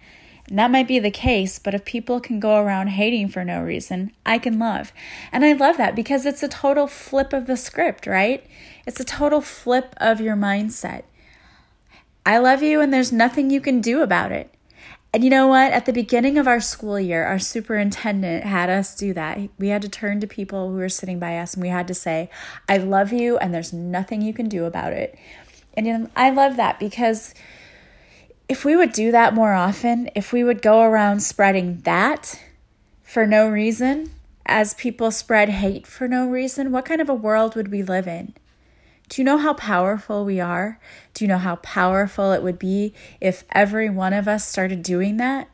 And 0.47 0.59
that 0.59 0.69
might 0.69 0.87
be 0.87 0.99
the 0.99 1.09
case, 1.09 1.57
but 1.57 1.73
if 1.73 1.85
people 1.85 2.19
can 2.19 2.39
go 2.39 2.57
around 2.57 2.89
hating 2.89 3.29
for 3.29 3.43
no 3.43 3.63
reason, 3.63 4.11
I 4.27 4.37
can 4.37 4.59
love. 4.59 4.93
And 5.31 5.43
I 5.43 5.53
love 5.53 5.77
that 5.77 5.95
because 5.95 6.27
it's 6.27 6.43
a 6.43 6.47
total 6.47 6.85
flip 6.85 7.33
of 7.33 7.47
the 7.47 7.57
script, 7.57 8.05
right? 8.05 8.45
It's 8.85 8.99
a 8.99 9.03
total 9.03 9.41
flip 9.41 9.95
of 9.97 10.21
your 10.21 10.35
mindset. 10.35 11.01
I 12.27 12.39
love 12.39 12.61
you, 12.61 12.81
and 12.81 12.93
there's 12.93 13.13
nothing 13.13 13.49
you 13.49 13.61
can 13.61 13.79
do 13.79 14.01
about 14.01 14.33
it. 14.33 14.53
And 15.13 15.23
you 15.23 15.29
know 15.29 15.47
what? 15.47 15.71
At 15.71 15.85
the 15.85 15.93
beginning 15.93 16.37
of 16.37 16.45
our 16.45 16.59
school 16.59 16.99
year, 16.99 17.23
our 17.23 17.39
superintendent 17.39 18.43
had 18.43 18.69
us 18.69 18.93
do 18.97 19.13
that. 19.13 19.39
We 19.57 19.69
had 19.69 19.81
to 19.83 19.87
turn 19.87 20.19
to 20.19 20.27
people 20.27 20.69
who 20.69 20.75
were 20.75 20.89
sitting 20.89 21.19
by 21.19 21.37
us 21.37 21.53
and 21.53 21.63
we 21.63 21.69
had 21.69 21.87
to 21.87 21.93
say, 21.93 22.29
I 22.67 22.79
love 22.79 23.13
you, 23.13 23.37
and 23.37 23.53
there's 23.53 23.71
nothing 23.71 24.21
you 24.21 24.33
can 24.33 24.49
do 24.49 24.65
about 24.65 24.91
it. 24.91 25.17
And 25.73 25.87
you 25.87 25.97
know, 25.97 26.09
I 26.17 26.29
love 26.31 26.57
that 26.57 26.81
because 26.81 27.33
if 28.49 28.65
we 28.65 28.75
would 28.75 28.91
do 28.91 29.13
that 29.13 29.33
more 29.33 29.53
often, 29.53 30.09
if 30.13 30.33
we 30.33 30.43
would 30.43 30.61
go 30.61 30.81
around 30.81 31.21
spreading 31.21 31.79
that 31.85 32.41
for 33.03 33.25
no 33.25 33.47
reason, 33.47 34.11
as 34.45 34.73
people 34.73 35.11
spread 35.11 35.47
hate 35.47 35.87
for 35.87 36.09
no 36.09 36.27
reason, 36.27 36.73
what 36.73 36.83
kind 36.83 36.99
of 36.99 37.07
a 37.07 37.13
world 37.13 37.55
would 37.55 37.71
we 37.71 37.83
live 37.83 38.05
in? 38.05 38.33
Do 39.09 39.21
you 39.21 39.25
know 39.25 39.37
how 39.37 39.53
powerful 39.53 40.25
we 40.25 40.39
are? 40.39 40.79
Do 41.13 41.23
you 41.23 41.29
know 41.29 41.37
how 41.37 41.55
powerful 41.57 42.31
it 42.33 42.43
would 42.43 42.59
be 42.59 42.93
if 43.21 43.43
every 43.51 43.89
one 43.89 44.13
of 44.13 44.27
us 44.27 44.47
started 44.47 44.83
doing 44.83 45.17
that? 45.17 45.49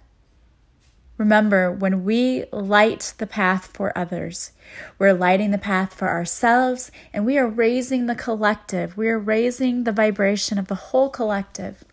Remember, 1.17 1.71
when 1.71 2.03
we 2.03 2.45
light 2.51 3.13
the 3.19 3.27
path 3.27 3.67
for 3.67 3.95
others, 3.97 4.51
we're 4.97 5.13
lighting 5.13 5.51
the 5.51 5.59
path 5.59 5.93
for 5.93 6.09
ourselves 6.09 6.91
and 7.13 7.25
we 7.25 7.37
are 7.37 7.47
raising 7.47 8.07
the 8.07 8.15
collective. 8.15 8.97
We 8.97 9.09
are 9.09 9.19
raising 9.19 9.83
the 9.83 9.91
vibration 9.91 10.57
of 10.57 10.67
the 10.67 10.75
whole 10.75 11.09
collective. 11.09 11.83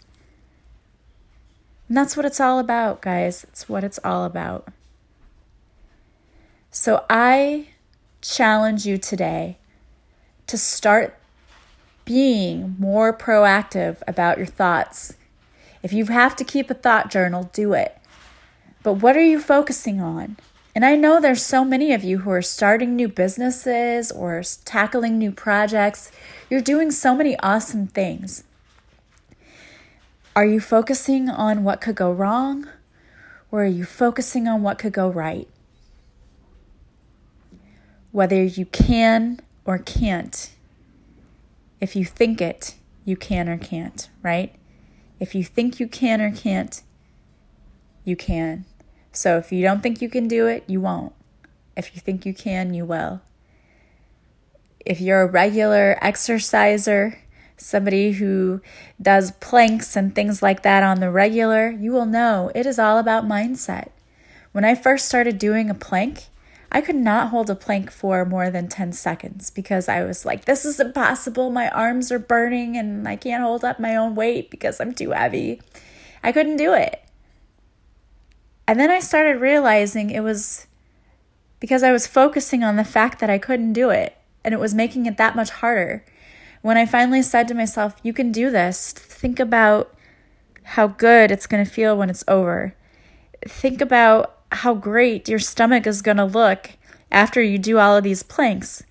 And 1.86 1.96
that's 1.96 2.16
what 2.16 2.24
it's 2.24 2.40
all 2.40 2.58
about, 2.58 3.02
guys. 3.02 3.44
It's 3.44 3.68
what 3.68 3.84
it's 3.84 3.98
all 4.02 4.24
about. 4.24 4.68
So 6.70 7.04
I 7.10 7.68
challenge 8.22 8.86
you 8.86 8.96
today 8.96 9.58
to 10.46 10.56
start 10.56 11.19
being 12.10 12.74
more 12.76 13.16
proactive 13.16 14.02
about 14.08 14.36
your 14.36 14.44
thoughts. 14.44 15.14
If 15.80 15.92
you 15.92 16.06
have 16.06 16.34
to 16.34 16.44
keep 16.44 16.68
a 16.68 16.74
thought 16.74 17.08
journal, 17.08 17.48
do 17.52 17.72
it. 17.72 17.96
But 18.82 18.94
what 18.94 19.16
are 19.16 19.22
you 19.22 19.38
focusing 19.38 20.00
on? 20.00 20.36
And 20.74 20.84
I 20.84 20.96
know 20.96 21.20
there's 21.20 21.46
so 21.46 21.64
many 21.64 21.92
of 21.92 22.02
you 22.02 22.18
who 22.18 22.30
are 22.32 22.42
starting 22.42 22.96
new 22.96 23.06
businesses 23.06 24.10
or 24.10 24.42
tackling 24.64 25.18
new 25.18 25.30
projects. 25.30 26.10
You're 26.50 26.60
doing 26.60 26.90
so 26.90 27.14
many 27.14 27.38
awesome 27.44 27.86
things. 27.86 28.42
Are 30.34 30.44
you 30.44 30.58
focusing 30.58 31.28
on 31.30 31.62
what 31.62 31.80
could 31.80 31.94
go 31.94 32.10
wrong 32.10 32.66
or 33.52 33.62
are 33.62 33.66
you 33.66 33.84
focusing 33.84 34.48
on 34.48 34.64
what 34.64 34.78
could 34.78 34.92
go 34.92 35.08
right? 35.08 35.46
Whether 38.10 38.42
you 38.42 38.66
can 38.66 39.38
or 39.64 39.78
can't, 39.78 40.50
if 41.80 41.96
you 41.96 42.04
think 42.04 42.40
it, 42.40 42.74
you 43.04 43.16
can 43.16 43.48
or 43.48 43.56
can't, 43.56 44.08
right? 44.22 44.54
If 45.18 45.34
you 45.34 45.44
think 45.44 45.80
you 45.80 45.86
can 45.86 46.20
or 46.20 46.30
can't, 46.30 46.82
you 48.04 48.16
can. 48.16 48.64
So 49.12 49.38
if 49.38 49.50
you 49.52 49.62
don't 49.62 49.82
think 49.82 50.00
you 50.00 50.08
can 50.08 50.28
do 50.28 50.46
it, 50.46 50.64
you 50.66 50.80
won't. 50.80 51.12
If 51.76 51.94
you 51.94 52.00
think 52.00 52.24
you 52.24 52.34
can, 52.34 52.74
you 52.74 52.84
will. 52.84 53.22
If 54.84 55.00
you're 55.00 55.22
a 55.22 55.26
regular 55.26 55.98
exerciser, 56.00 57.18
somebody 57.56 58.12
who 58.12 58.60
does 59.00 59.32
planks 59.32 59.96
and 59.96 60.14
things 60.14 60.42
like 60.42 60.62
that 60.62 60.82
on 60.82 61.00
the 61.00 61.10
regular, 61.10 61.70
you 61.70 61.92
will 61.92 62.06
know 62.06 62.50
it 62.54 62.66
is 62.66 62.78
all 62.78 62.98
about 62.98 63.28
mindset. 63.28 63.88
When 64.52 64.64
I 64.64 64.74
first 64.74 65.06
started 65.06 65.38
doing 65.38 65.70
a 65.70 65.74
plank, 65.74 66.24
I 66.72 66.80
could 66.80 66.96
not 66.96 67.28
hold 67.28 67.50
a 67.50 67.56
plank 67.56 67.90
for 67.90 68.24
more 68.24 68.48
than 68.48 68.68
10 68.68 68.92
seconds 68.92 69.50
because 69.50 69.88
I 69.88 70.04
was 70.04 70.24
like, 70.24 70.44
this 70.44 70.64
is 70.64 70.78
impossible. 70.78 71.50
My 71.50 71.68
arms 71.70 72.12
are 72.12 72.18
burning 72.18 72.76
and 72.76 73.08
I 73.08 73.16
can't 73.16 73.42
hold 73.42 73.64
up 73.64 73.80
my 73.80 73.96
own 73.96 74.14
weight 74.14 74.50
because 74.50 74.80
I'm 74.80 74.94
too 74.94 75.10
heavy. 75.10 75.60
I 76.22 76.30
couldn't 76.30 76.56
do 76.56 76.72
it. 76.72 77.02
And 78.68 78.78
then 78.78 78.90
I 78.90 79.00
started 79.00 79.40
realizing 79.40 80.10
it 80.10 80.20
was 80.20 80.68
because 81.58 81.82
I 81.82 81.90
was 81.90 82.06
focusing 82.06 82.62
on 82.62 82.76
the 82.76 82.84
fact 82.84 83.18
that 83.18 83.30
I 83.30 83.38
couldn't 83.38 83.72
do 83.72 83.90
it 83.90 84.16
and 84.44 84.54
it 84.54 84.60
was 84.60 84.72
making 84.72 85.06
it 85.06 85.16
that 85.16 85.34
much 85.34 85.50
harder. 85.50 86.04
When 86.62 86.76
I 86.76 86.86
finally 86.86 87.22
said 87.22 87.48
to 87.48 87.54
myself, 87.54 87.96
You 88.02 88.12
can 88.12 88.30
do 88.30 88.48
this, 88.48 88.92
think 88.92 89.40
about 89.40 89.92
how 90.62 90.86
good 90.86 91.32
it's 91.32 91.48
going 91.48 91.64
to 91.64 91.70
feel 91.70 91.96
when 91.96 92.10
it's 92.10 92.24
over. 92.28 92.76
Think 93.46 93.80
about 93.80 94.39
how 94.52 94.74
great 94.74 95.28
your 95.28 95.38
stomach 95.38 95.86
is 95.86 96.02
going 96.02 96.16
to 96.16 96.24
look 96.24 96.70
after 97.10 97.42
you 97.42 97.58
do 97.58 97.78
all 97.78 97.96
of 97.96 98.04
these 98.04 98.22
planks. 98.22 98.82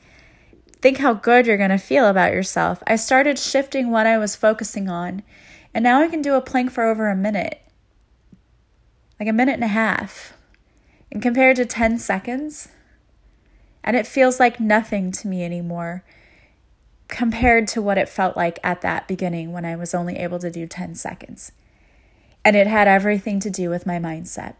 Think 0.82 0.98
how 1.00 1.14
good 1.14 1.46
you're 1.46 1.58
going 1.58 1.70
to 1.70 1.78
feel 1.78 2.08
about 2.08 2.34
yourself. 2.34 2.82
I 2.88 2.96
started 2.96 3.38
shifting 3.38 3.92
what 3.92 4.08
I 4.08 4.18
was 4.18 4.36
focusing 4.36 4.90
on, 4.90 5.24
and 5.74 5.84
now 5.84 6.02
I 6.02 6.08
can 6.08 6.22
do 6.22 6.36
a 6.36 6.42
plank 6.42 6.72
for 6.72 6.84
over 6.84 7.10
a 7.10 7.16
minute 7.16 7.62
like 9.20 9.30
a 9.30 9.34
minute 9.34 9.56
and 9.56 9.64
a 9.64 9.68
half. 9.68 10.34
And 11.12 11.22
compared 11.22 11.56
to 11.58 11.66
10 11.66 11.98
seconds, 11.98 12.70
and 13.84 13.96
it 13.96 14.08
feels 14.08 14.40
like 14.40 14.60
nothing 14.60 15.12
to 15.14 15.28
me 15.28 15.44
anymore 15.44 16.04
compared 17.08 17.68
to 17.70 17.82
what 17.82 17.98
it 17.98 18.08
felt 18.08 18.38
like 18.38 18.60
at 18.64 18.82
that 18.82 19.08
beginning 19.08 19.52
when 19.52 19.66
I 19.66 19.76
was 19.76 19.96
only 19.96 20.18
able 20.18 20.38
to 20.40 20.52
do 20.52 20.68
10 20.68 20.94
seconds. 20.94 21.52
And 22.46 22.56
it 22.56 22.68
had 22.68 22.88
everything 22.88 23.40
to 23.40 23.50
do 23.50 23.70
with 23.70 23.88
my 23.88 23.98
mindset. 23.98 24.56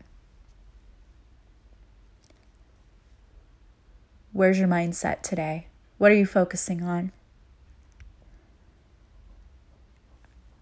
Where's 4.32 4.60
your 4.60 4.68
mindset 4.68 5.22
today? 5.22 5.68
What 5.98 6.12
are 6.12 6.16
you 6.16 6.26
focusing 6.26 6.84
on? 6.84 7.12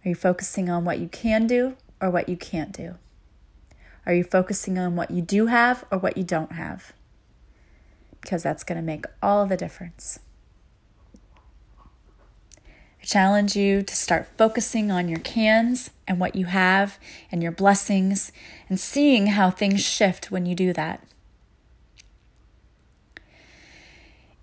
Are 0.06 0.10
you 0.10 0.16
focusing 0.16 0.70
on 0.70 0.86
what 0.86 1.00
you 1.00 1.10
can 1.10 1.48
do 1.48 1.76
or 2.02 2.10
what 2.10 2.30
you 2.30 2.38
can't 2.38 2.72
do? 2.72 2.96
Are 4.06 4.14
you 4.14 4.24
focusing 4.24 4.80
on 4.80 4.96
what 4.96 5.12
you 5.12 5.22
do 5.22 5.48
have 5.48 5.84
or 5.92 5.98
what 5.98 6.16
you 6.16 6.24
don't 6.24 6.54
have? 6.54 6.94
Because 8.22 8.42
that's 8.42 8.64
going 8.64 8.78
to 8.78 8.82
make 8.82 9.06
all 9.22 9.46
the 9.46 9.58
difference 9.58 10.20
I 13.02 13.06
challenge 13.06 13.56
you 13.56 13.84
to 13.84 13.96
start 13.96 14.30
focusing 14.38 14.92
on 14.92 15.10
your 15.10 15.20
cans 15.20 15.92
and 16.08 16.20
what 16.20 16.36
you 16.36 16.46
have 16.46 16.98
and 17.32 17.44
your 17.44 17.52
blessings 17.52 18.32
and 18.70 18.80
seeing 18.80 19.28
how 19.28 19.52
things 19.52 19.84
shift 19.84 20.32
when 20.32 20.46
you 20.46 20.56
do 20.56 20.72
that. 20.74 21.04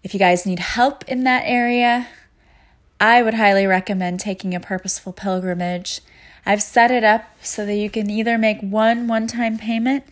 If 0.04 0.12
you 0.12 0.20
guys 0.20 0.44
need 0.44 0.58
help 0.58 1.02
in 1.08 1.24
that 1.24 1.44
area, 1.46 2.08
I 3.00 3.22
would 3.22 3.34
highly 3.34 3.66
recommend 3.66 4.20
taking 4.20 4.54
a 4.54 4.60
purposeful 4.60 5.14
pilgrimage. 5.14 6.02
I've 6.44 6.62
set 6.62 6.90
it 6.90 7.02
up 7.02 7.24
so 7.42 7.64
that 7.64 7.74
you 7.74 7.88
can 7.88 8.10
either 8.10 8.36
make 8.36 8.60
one 8.60 9.08
one 9.08 9.26
time 9.26 9.56
payment 9.56 10.04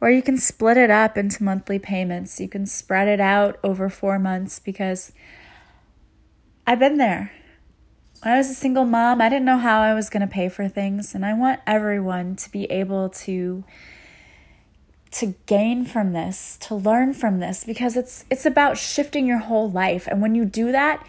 or 0.00 0.10
you 0.10 0.22
can 0.22 0.38
split 0.38 0.76
it 0.76 0.90
up 0.90 1.18
into 1.18 1.42
monthly 1.42 1.80
payments. 1.80 2.40
You 2.40 2.48
can 2.48 2.66
spread 2.66 3.08
it 3.08 3.20
out 3.20 3.58
over 3.64 3.90
four 3.90 4.18
months 4.20 4.60
because 4.60 5.12
I've 6.64 6.78
been 6.78 6.98
there. 6.98 7.32
When 8.22 8.34
I 8.34 8.38
was 8.38 8.48
a 8.48 8.54
single 8.54 8.84
mom, 8.84 9.20
I 9.20 9.28
didn't 9.28 9.44
know 9.44 9.58
how 9.58 9.80
I 9.80 9.94
was 9.94 10.08
going 10.08 10.20
to 10.20 10.32
pay 10.32 10.48
for 10.48 10.68
things, 10.68 11.12
and 11.12 11.26
I 11.26 11.34
want 11.34 11.60
everyone 11.66 12.36
to 12.36 12.50
be 12.52 12.66
able 12.66 13.08
to 13.08 13.64
to 15.12 15.34
gain 15.46 15.84
from 15.84 16.12
this, 16.12 16.56
to 16.62 16.74
learn 16.74 17.12
from 17.12 17.38
this 17.38 17.64
because 17.64 17.96
it's 17.96 18.24
it's 18.30 18.46
about 18.46 18.78
shifting 18.78 19.26
your 19.26 19.38
whole 19.38 19.70
life. 19.70 20.08
And 20.08 20.20
when 20.20 20.34
you 20.34 20.44
do 20.44 20.72
that, 20.72 21.06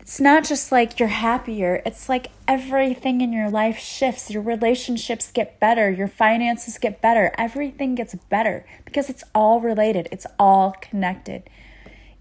it's 0.00 0.20
not 0.20 0.44
just 0.44 0.72
like 0.72 0.98
you're 0.98 1.08
happier, 1.08 1.82
it's 1.84 2.08
like 2.08 2.30
everything 2.46 3.20
in 3.20 3.30
your 3.30 3.50
life 3.50 3.78
shifts. 3.78 4.30
Your 4.30 4.42
relationships 4.42 5.30
get 5.30 5.60
better, 5.60 5.90
your 5.90 6.08
finances 6.08 6.78
get 6.78 7.02
better, 7.02 7.30
everything 7.36 7.94
gets 7.94 8.14
better 8.14 8.64
because 8.86 9.10
it's 9.10 9.22
all 9.34 9.60
related, 9.60 10.08
it's 10.10 10.26
all 10.38 10.74
connected. 10.80 11.48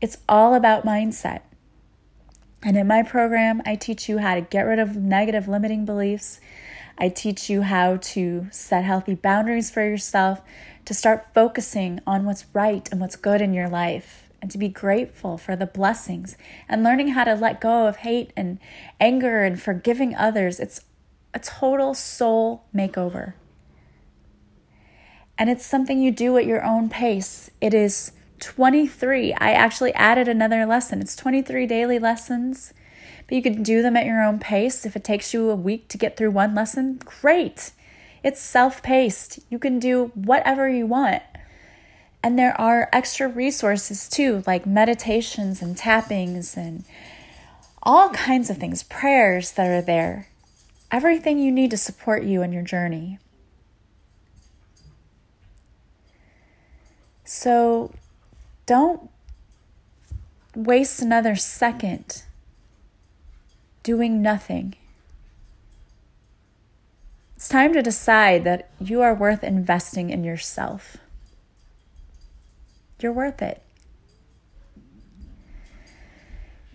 It's 0.02 0.18
all 0.28 0.54
about 0.54 0.86
mindset. 0.86 1.42
And 2.62 2.76
in 2.76 2.88
my 2.88 3.04
program, 3.04 3.62
I 3.66 3.76
teach 3.76 4.10
you 4.10 4.18
how 4.18 4.36
to 4.36 4.42
get 4.42 4.64
rid 4.64 4.80
of 4.80 4.98
negative 4.98 5.48
limiting 5.48 5.86
beliefs. 5.86 6.42
I 6.98 7.10
teach 7.10 7.50
you 7.50 7.62
how 7.62 7.98
to 7.98 8.48
set 8.52 8.84
healthy 8.84 9.16
boundaries 9.16 9.70
for 9.70 9.88
yourself, 9.88 10.42
to 10.86 10.94
start 10.94 11.34
focusing 11.34 12.00
on 12.08 12.26
what's 12.26 12.46
right 12.54 12.88
and 12.92 13.00
what's 13.00 13.16
good 13.16 13.42
in 13.42 13.54
your 13.54 13.70
life, 13.70 14.30
and 14.42 14.50
to 14.52 14.58
be 14.58 14.70
grateful 14.70 15.38
for 15.38 15.56
the 15.56 15.66
blessings 15.66 16.38
and 16.70 16.84
learning 16.84 17.10
how 17.10 17.24
to 17.24 17.36
let 17.36 17.62
go 17.62 17.88
of 17.88 17.98
hate 17.98 18.32
and 18.36 18.60
anger 19.00 19.44
and 19.44 19.62
forgiving 19.62 20.16
others. 20.16 20.60
It's 20.60 20.82
a 21.34 21.40
total 21.40 21.94
soul 21.94 22.64
makeover. 22.74 23.34
And 25.38 25.50
it's 25.50 25.66
something 25.66 26.02
you 26.02 26.12
do 26.12 26.38
at 26.38 26.46
your 26.46 26.64
own 26.64 26.90
pace. 26.90 27.52
It 27.62 27.74
is 27.74 28.12
23. 28.40 29.34
I 29.34 29.52
actually 29.52 29.94
added 29.94 30.28
another 30.28 30.66
lesson. 30.66 31.02
It's 31.02 31.16
23 31.16 31.68
daily 31.68 32.00
lessons, 32.00 32.74
but 33.28 33.36
you 33.36 33.42
can 33.42 33.62
do 33.62 33.82
them 33.82 33.98
at 33.98 34.06
your 34.06 34.24
own 34.24 34.40
pace. 34.40 34.86
If 34.86 34.96
it 34.96 35.04
takes 35.04 35.34
you 35.34 35.50
a 35.50 35.56
week 35.56 35.90
to 35.90 35.98
get 35.98 36.16
through 36.16 36.32
one 36.32 36.56
lesson, 36.56 37.00
great. 37.04 37.72
It's 38.24 38.42
self 38.42 38.82
paced. 38.82 39.40
You 39.50 39.60
can 39.60 39.80
do 39.80 40.12
whatever 40.16 40.70
you 40.70 40.86
want. 40.86 41.24
And 42.24 42.38
there 42.38 42.60
are 42.60 42.90
extra 42.92 43.28
resources 43.28 44.10
too, 44.10 44.44
like 44.48 44.66
meditations 44.66 45.62
and 45.62 45.78
tappings 45.78 46.58
and 46.58 46.84
all 47.84 48.10
kinds 48.10 48.50
of 48.50 48.58
things, 48.58 48.84
prayers 48.84 49.52
that 49.52 49.68
are 49.68 49.82
there. 49.82 50.28
Everything 50.90 51.38
you 51.38 51.52
need 51.52 51.72
to 51.72 51.78
support 51.78 52.24
you 52.24 52.42
in 52.42 52.52
your 52.52 52.64
journey. 52.64 53.20
So 57.24 57.94
don't 58.66 59.10
waste 60.56 61.02
another 61.02 61.36
second 61.36 62.24
doing 63.88 64.22
nothing. 64.22 64.76
It's 67.38 67.48
time 67.48 67.72
to 67.72 67.82
decide 67.82 68.44
that 68.44 68.70
you 68.82 69.02
are 69.02 69.14
worth 69.14 69.46
investing 69.46 70.10
in 70.10 70.26
yourself. 70.26 70.98
You're 73.00 73.14
worth 73.14 73.42
it. 73.42 73.62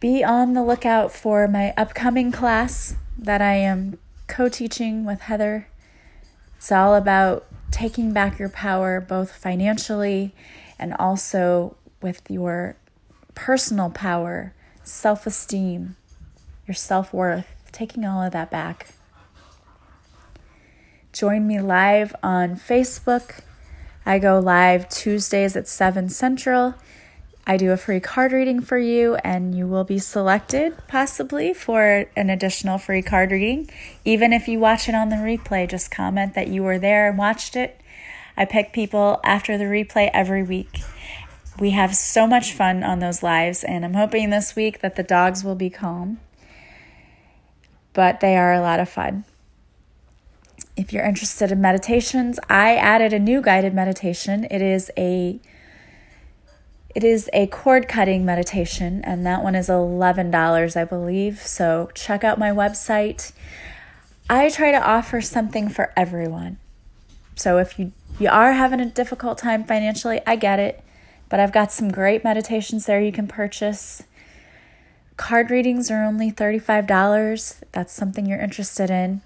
Be 0.00 0.24
on 0.24 0.54
the 0.54 0.62
lookout 0.62 1.12
for 1.12 1.46
my 1.46 1.74
upcoming 1.76 2.32
class 2.32 2.96
that 3.18 3.42
I 3.42 3.56
am 3.56 3.98
co 4.26 4.48
teaching 4.48 5.04
with 5.04 5.20
Heather. 5.20 5.68
It's 6.56 6.72
all 6.72 6.94
about 6.94 7.44
taking 7.70 8.14
back 8.14 8.38
your 8.38 8.48
power, 8.48 9.02
both 9.02 9.36
financially 9.36 10.34
and 10.78 10.94
also 10.94 11.76
with 12.00 12.22
your 12.30 12.76
personal 13.34 13.90
power, 13.90 14.54
self 14.82 15.26
esteem, 15.26 15.96
your 16.72 16.76
self 16.76 17.12
worth, 17.12 17.46
taking 17.70 18.06
all 18.06 18.22
of 18.22 18.32
that 18.32 18.50
back. 18.50 18.94
Join 21.12 21.46
me 21.46 21.60
live 21.60 22.16
on 22.22 22.56
Facebook. 22.56 23.42
I 24.06 24.18
go 24.18 24.40
live 24.40 24.88
Tuesdays 24.88 25.54
at 25.54 25.68
7 25.68 26.08
Central. 26.08 26.74
I 27.46 27.58
do 27.58 27.72
a 27.72 27.76
free 27.76 28.00
card 28.00 28.32
reading 28.32 28.62
for 28.62 28.78
you, 28.78 29.16
and 29.16 29.54
you 29.54 29.66
will 29.66 29.84
be 29.84 29.98
selected 29.98 30.74
possibly 30.88 31.52
for 31.52 32.06
an 32.16 32.30
additional 32.30 32.78
free 32.78 33.02
card 33.02 33.32
reading. 33.32 33.68
Even 34.06 34.32
if 34.32 34.48
you 34.48 34.58
watch 34.58 34.88
it 34.88 34.94
on 34.94 35.10
the 35.10 35.16
replay, 35.16 35.68
just 35.68 35.90
comment 35.90 36.32
that 36.32 36.48
you 36.48 36.62
were 36.62 36.78
there 36.78 37.06
and 37.06 37.18
watched 37.18 37.54
it. 37.54 37.78
I 38.34 38.46
pick 38.46 38.72
people 38.72 39.20
after 39.24 39.58
the 39.58 39.64
replay 39.64 40.08
every 40.14 40.42
week. 40.42 40.80
We 41.60 41.72
have 41.72 41.94
so 41.94 42.26
much 42.26 42.54
fun 42.54 42.82
on 42.82 43.00
those 43.00 43.22
lives, 43.22 43.62
and 43.62 43.84
I'm 43.84 43.92
hoping 43.92 44.30
this 44.30 44.56
week 44.56 44.80
that 44.80 44.96
the 44.96 45.02
dogs 45.02 45.44
will 45.44 45.54
be 45.54 45.68
calm. 45.68 46.18
But 47.92 48.20
they 48.20 48.36
are 48.36 48.52
a 48.52 48.60
lot 48.60 48.80
of 48.80 48.88
fun. 48.88 49.24
If 50.76 50.92
you're 50.92 51.04
interested 51.04 51.52
in 51.52 51.60
meditations, 51.60 52.38
I 52.48 52.76
added 52.76 53.12
a 53.12 53.18
new 53.18 53.42
guided 53.42 53.74
meditation. 53.74 54.46
It 54.50 54.62
is 54.62 54.90
a 54.96 55.38
it 56.94 57.04
is 57.04 57.30
a 57.32 57.46
cord 57.46 57.88
cutting 57.88 58.24
meditation, 58.24 59.00
and 59.04 59.24
that 59.24 59.42
one 59.42 59.54
is 59.54 59.68
$11, 59.68 60.76
I 60.76 60.84
believe. 60.84 61.40
So 61.40 61.90
check 61.94 62.22
out 62.22 62.38
my 62.38 62.50
website. 62.50 63.32
I 64.28 64.50
try 64.50 64.72
to 64.72 64.82
offer 64.82 65.22
something 65.22 65.70
for 65.70 65.92
everyone. 65.96 66.58
So 67.34 67.56
if 67.56 67.78
you, 67.78 67.92
you 68.18 68.28
are 68.28 68.52
having 68.52 68.80
a 68.80 68.86
difficult 68.86 69.38
time 69.38 69.64
financially, 69.64 70.20
I 70.26 70.36
get 70.36 70.58
it. 70.58 70.82
But 71.30 71.40
I've 71.40 71.52
got 71.52 71.72
some 71.72 71.90
great 71.90 72.24
meditations 72.24 72.84
there 72.84 73.00
you 73.00 73.12
can 73.12 73.26
purchase. 73.26 74.02
Card 75.22 75.52
readings 75.52 75.88
are 75.88 76.02
only 76.02 76.32
$35. 76.32 77.62
That's 77.70 77.92
something 77.92 78.26
you're 78.26 78.40
interested 78.40 78.90
in. 78.90 79.22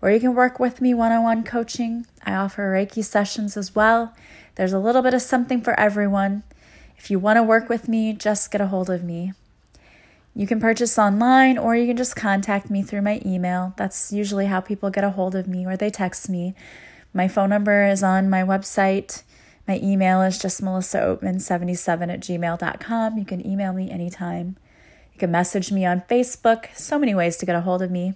Or 0.00 0.08
you 0.08 0.20
can 0.20 0.36
work 0.36 0.60
with 0.60 0.80
me 0.80 0.94
one 0.94 1.10
on 1.10 1.24
one 1.24 1.42
coaching. 1.42 2.06
I 2.24 2.34
offer 2.34 2.72
Reiki 2.72 3.04
sessions 3.04 3.56
as 3.56 3.74
well. 3.74 4.14
There's 4.54 4.72
a 4.72 4.78
little 4.78 5.02
bit 5.02 5.12
of 5.12 5.22
something 5.22 5.60
for 5.60 5.78
everyone. 5.78 6.44
If 6.96 7.10
you 7.10 7.18
want 7.18 7.36
to 7.36 7.42
work 7.42 7.68
with 7.68 7.88
me, 7.88 8.12
just 8.12 8.52
get 8.52 8.60
a 8.60 8.68
hold 8.68 8.90
of 8.90 9.02
me. 9.02 9.32
You 10.36 10.46
can 10.46 10.60
purchase 10.60 10.96
online 10.96 11.58
or 11.58 11.74
you 11.74 11.88
can 11.88 11.96
just 11.96 12.14
contact 12.14 12.70
me 12.70 12.84
through 12.84 13.02
my 13.02 13.20
email. 13.26 13.74
That's 13.76 14.12
usually 14.12 14.46
how 14.46 14.60
people 14.60 14.88
get 14.88 15.02
a 15.02 15.10
hold 15.10 15.34
of 15.34 15.48
me 15.48 15.66
or 15.66 15.76
they 15.76 15.90
text 15.90 16.30
me. 16.30 16.54
My 17.12 17.26
phone 17.26 17.50
number 17.50 17.84
is 17.84 18.04
on 18.04 18.30
my 18.30 18.44
website. 18.44 19.24
My 19.66 19.80
email 19.82 20.22
is 20.22 20.38
just 20.38 20.62
melissaoatman77 20.62 22.12
at 22.12 22.20
gmail.com. 22.20 23.18
You 23.18 23.24
can 23.24 23.44
email 23.44 23.72
me 23.72 23.90
anytime. 23.90 24.56
Can 25.20 25.30
message 25.30 25.70
me 25.70 25.84
on 25.84 26.00
Facebook. 26.08 26.74
So 26.74 26.98
many 26.98 27.14
ways 27.14 27.36
to 27.36 27.46
get 27.46 27.54
a 27.54 27.60
hold 27.60 27.82
of 27.82 27.90
me. 27.90 28.14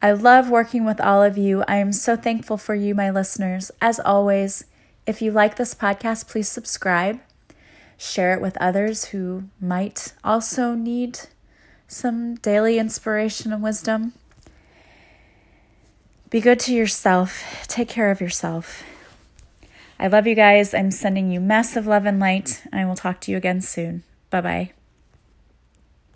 I 0.00 0.12
love 0.12 0.48
working 0.48 0.86
with 0.86 1.02
all 1.02 1.22
of 1.22 1.36
you. 1.36 1.64
I 1.68 1.76
am 1.76 1.92
so 1.92 2.16
thankful 2.16 2.56
for 2.56 2.74
you, 2.74 2.94
my 2.94 3.10
listeners. 3.10 3.70
As 3.80 4.00
always, 4.00 4.64
if 5.06 5.20
you 5.20 5.30
like 5.30 5.56
this 5.56 5.74
podcast, 5.74 6.28
please 6.28 6.48
subscribe. 6.48 7.20
Share 7.98 8.32
it 8.32 8.40
with 8.40 8.56
others 8.56 9.06
who 9.06 9.44
might 9.60 10.14
also 10.24 10.74
need 10.74 11.20
some 11.86 12.36
daily 12.36 12.78
inspiration 12.78 13.52
and 13.52 13.62
wisdom. 13.62 14.14
Be 16.30 16.40
good 16.40 16.58
to 16.60 16.74
yourself. 16.74 17.66
Take 17.68 17.88
care 17.88 18.10
of 18.10 18.22
yourself. 18.22 18.82
I 20.00 20.06
love 20.06 20.26
you 20.26 20.34
guys. 20.34 20.72
I'm 20.72 20.90
sending 20.90 21.30
you 21.30 21.38
massive 21.38 21.86
love 21.86 22.06
and 22.06 22.18
light. 22.18 22.62
I 22.72 22.86
will 22.86 22.96
talk 22.96 23.20
to 23.22 23.30
you 23.30 23.36
again 23.36 23.60
soon. 23.60 24.04
Bye 24.30 24.40
bye. 24.40 24.75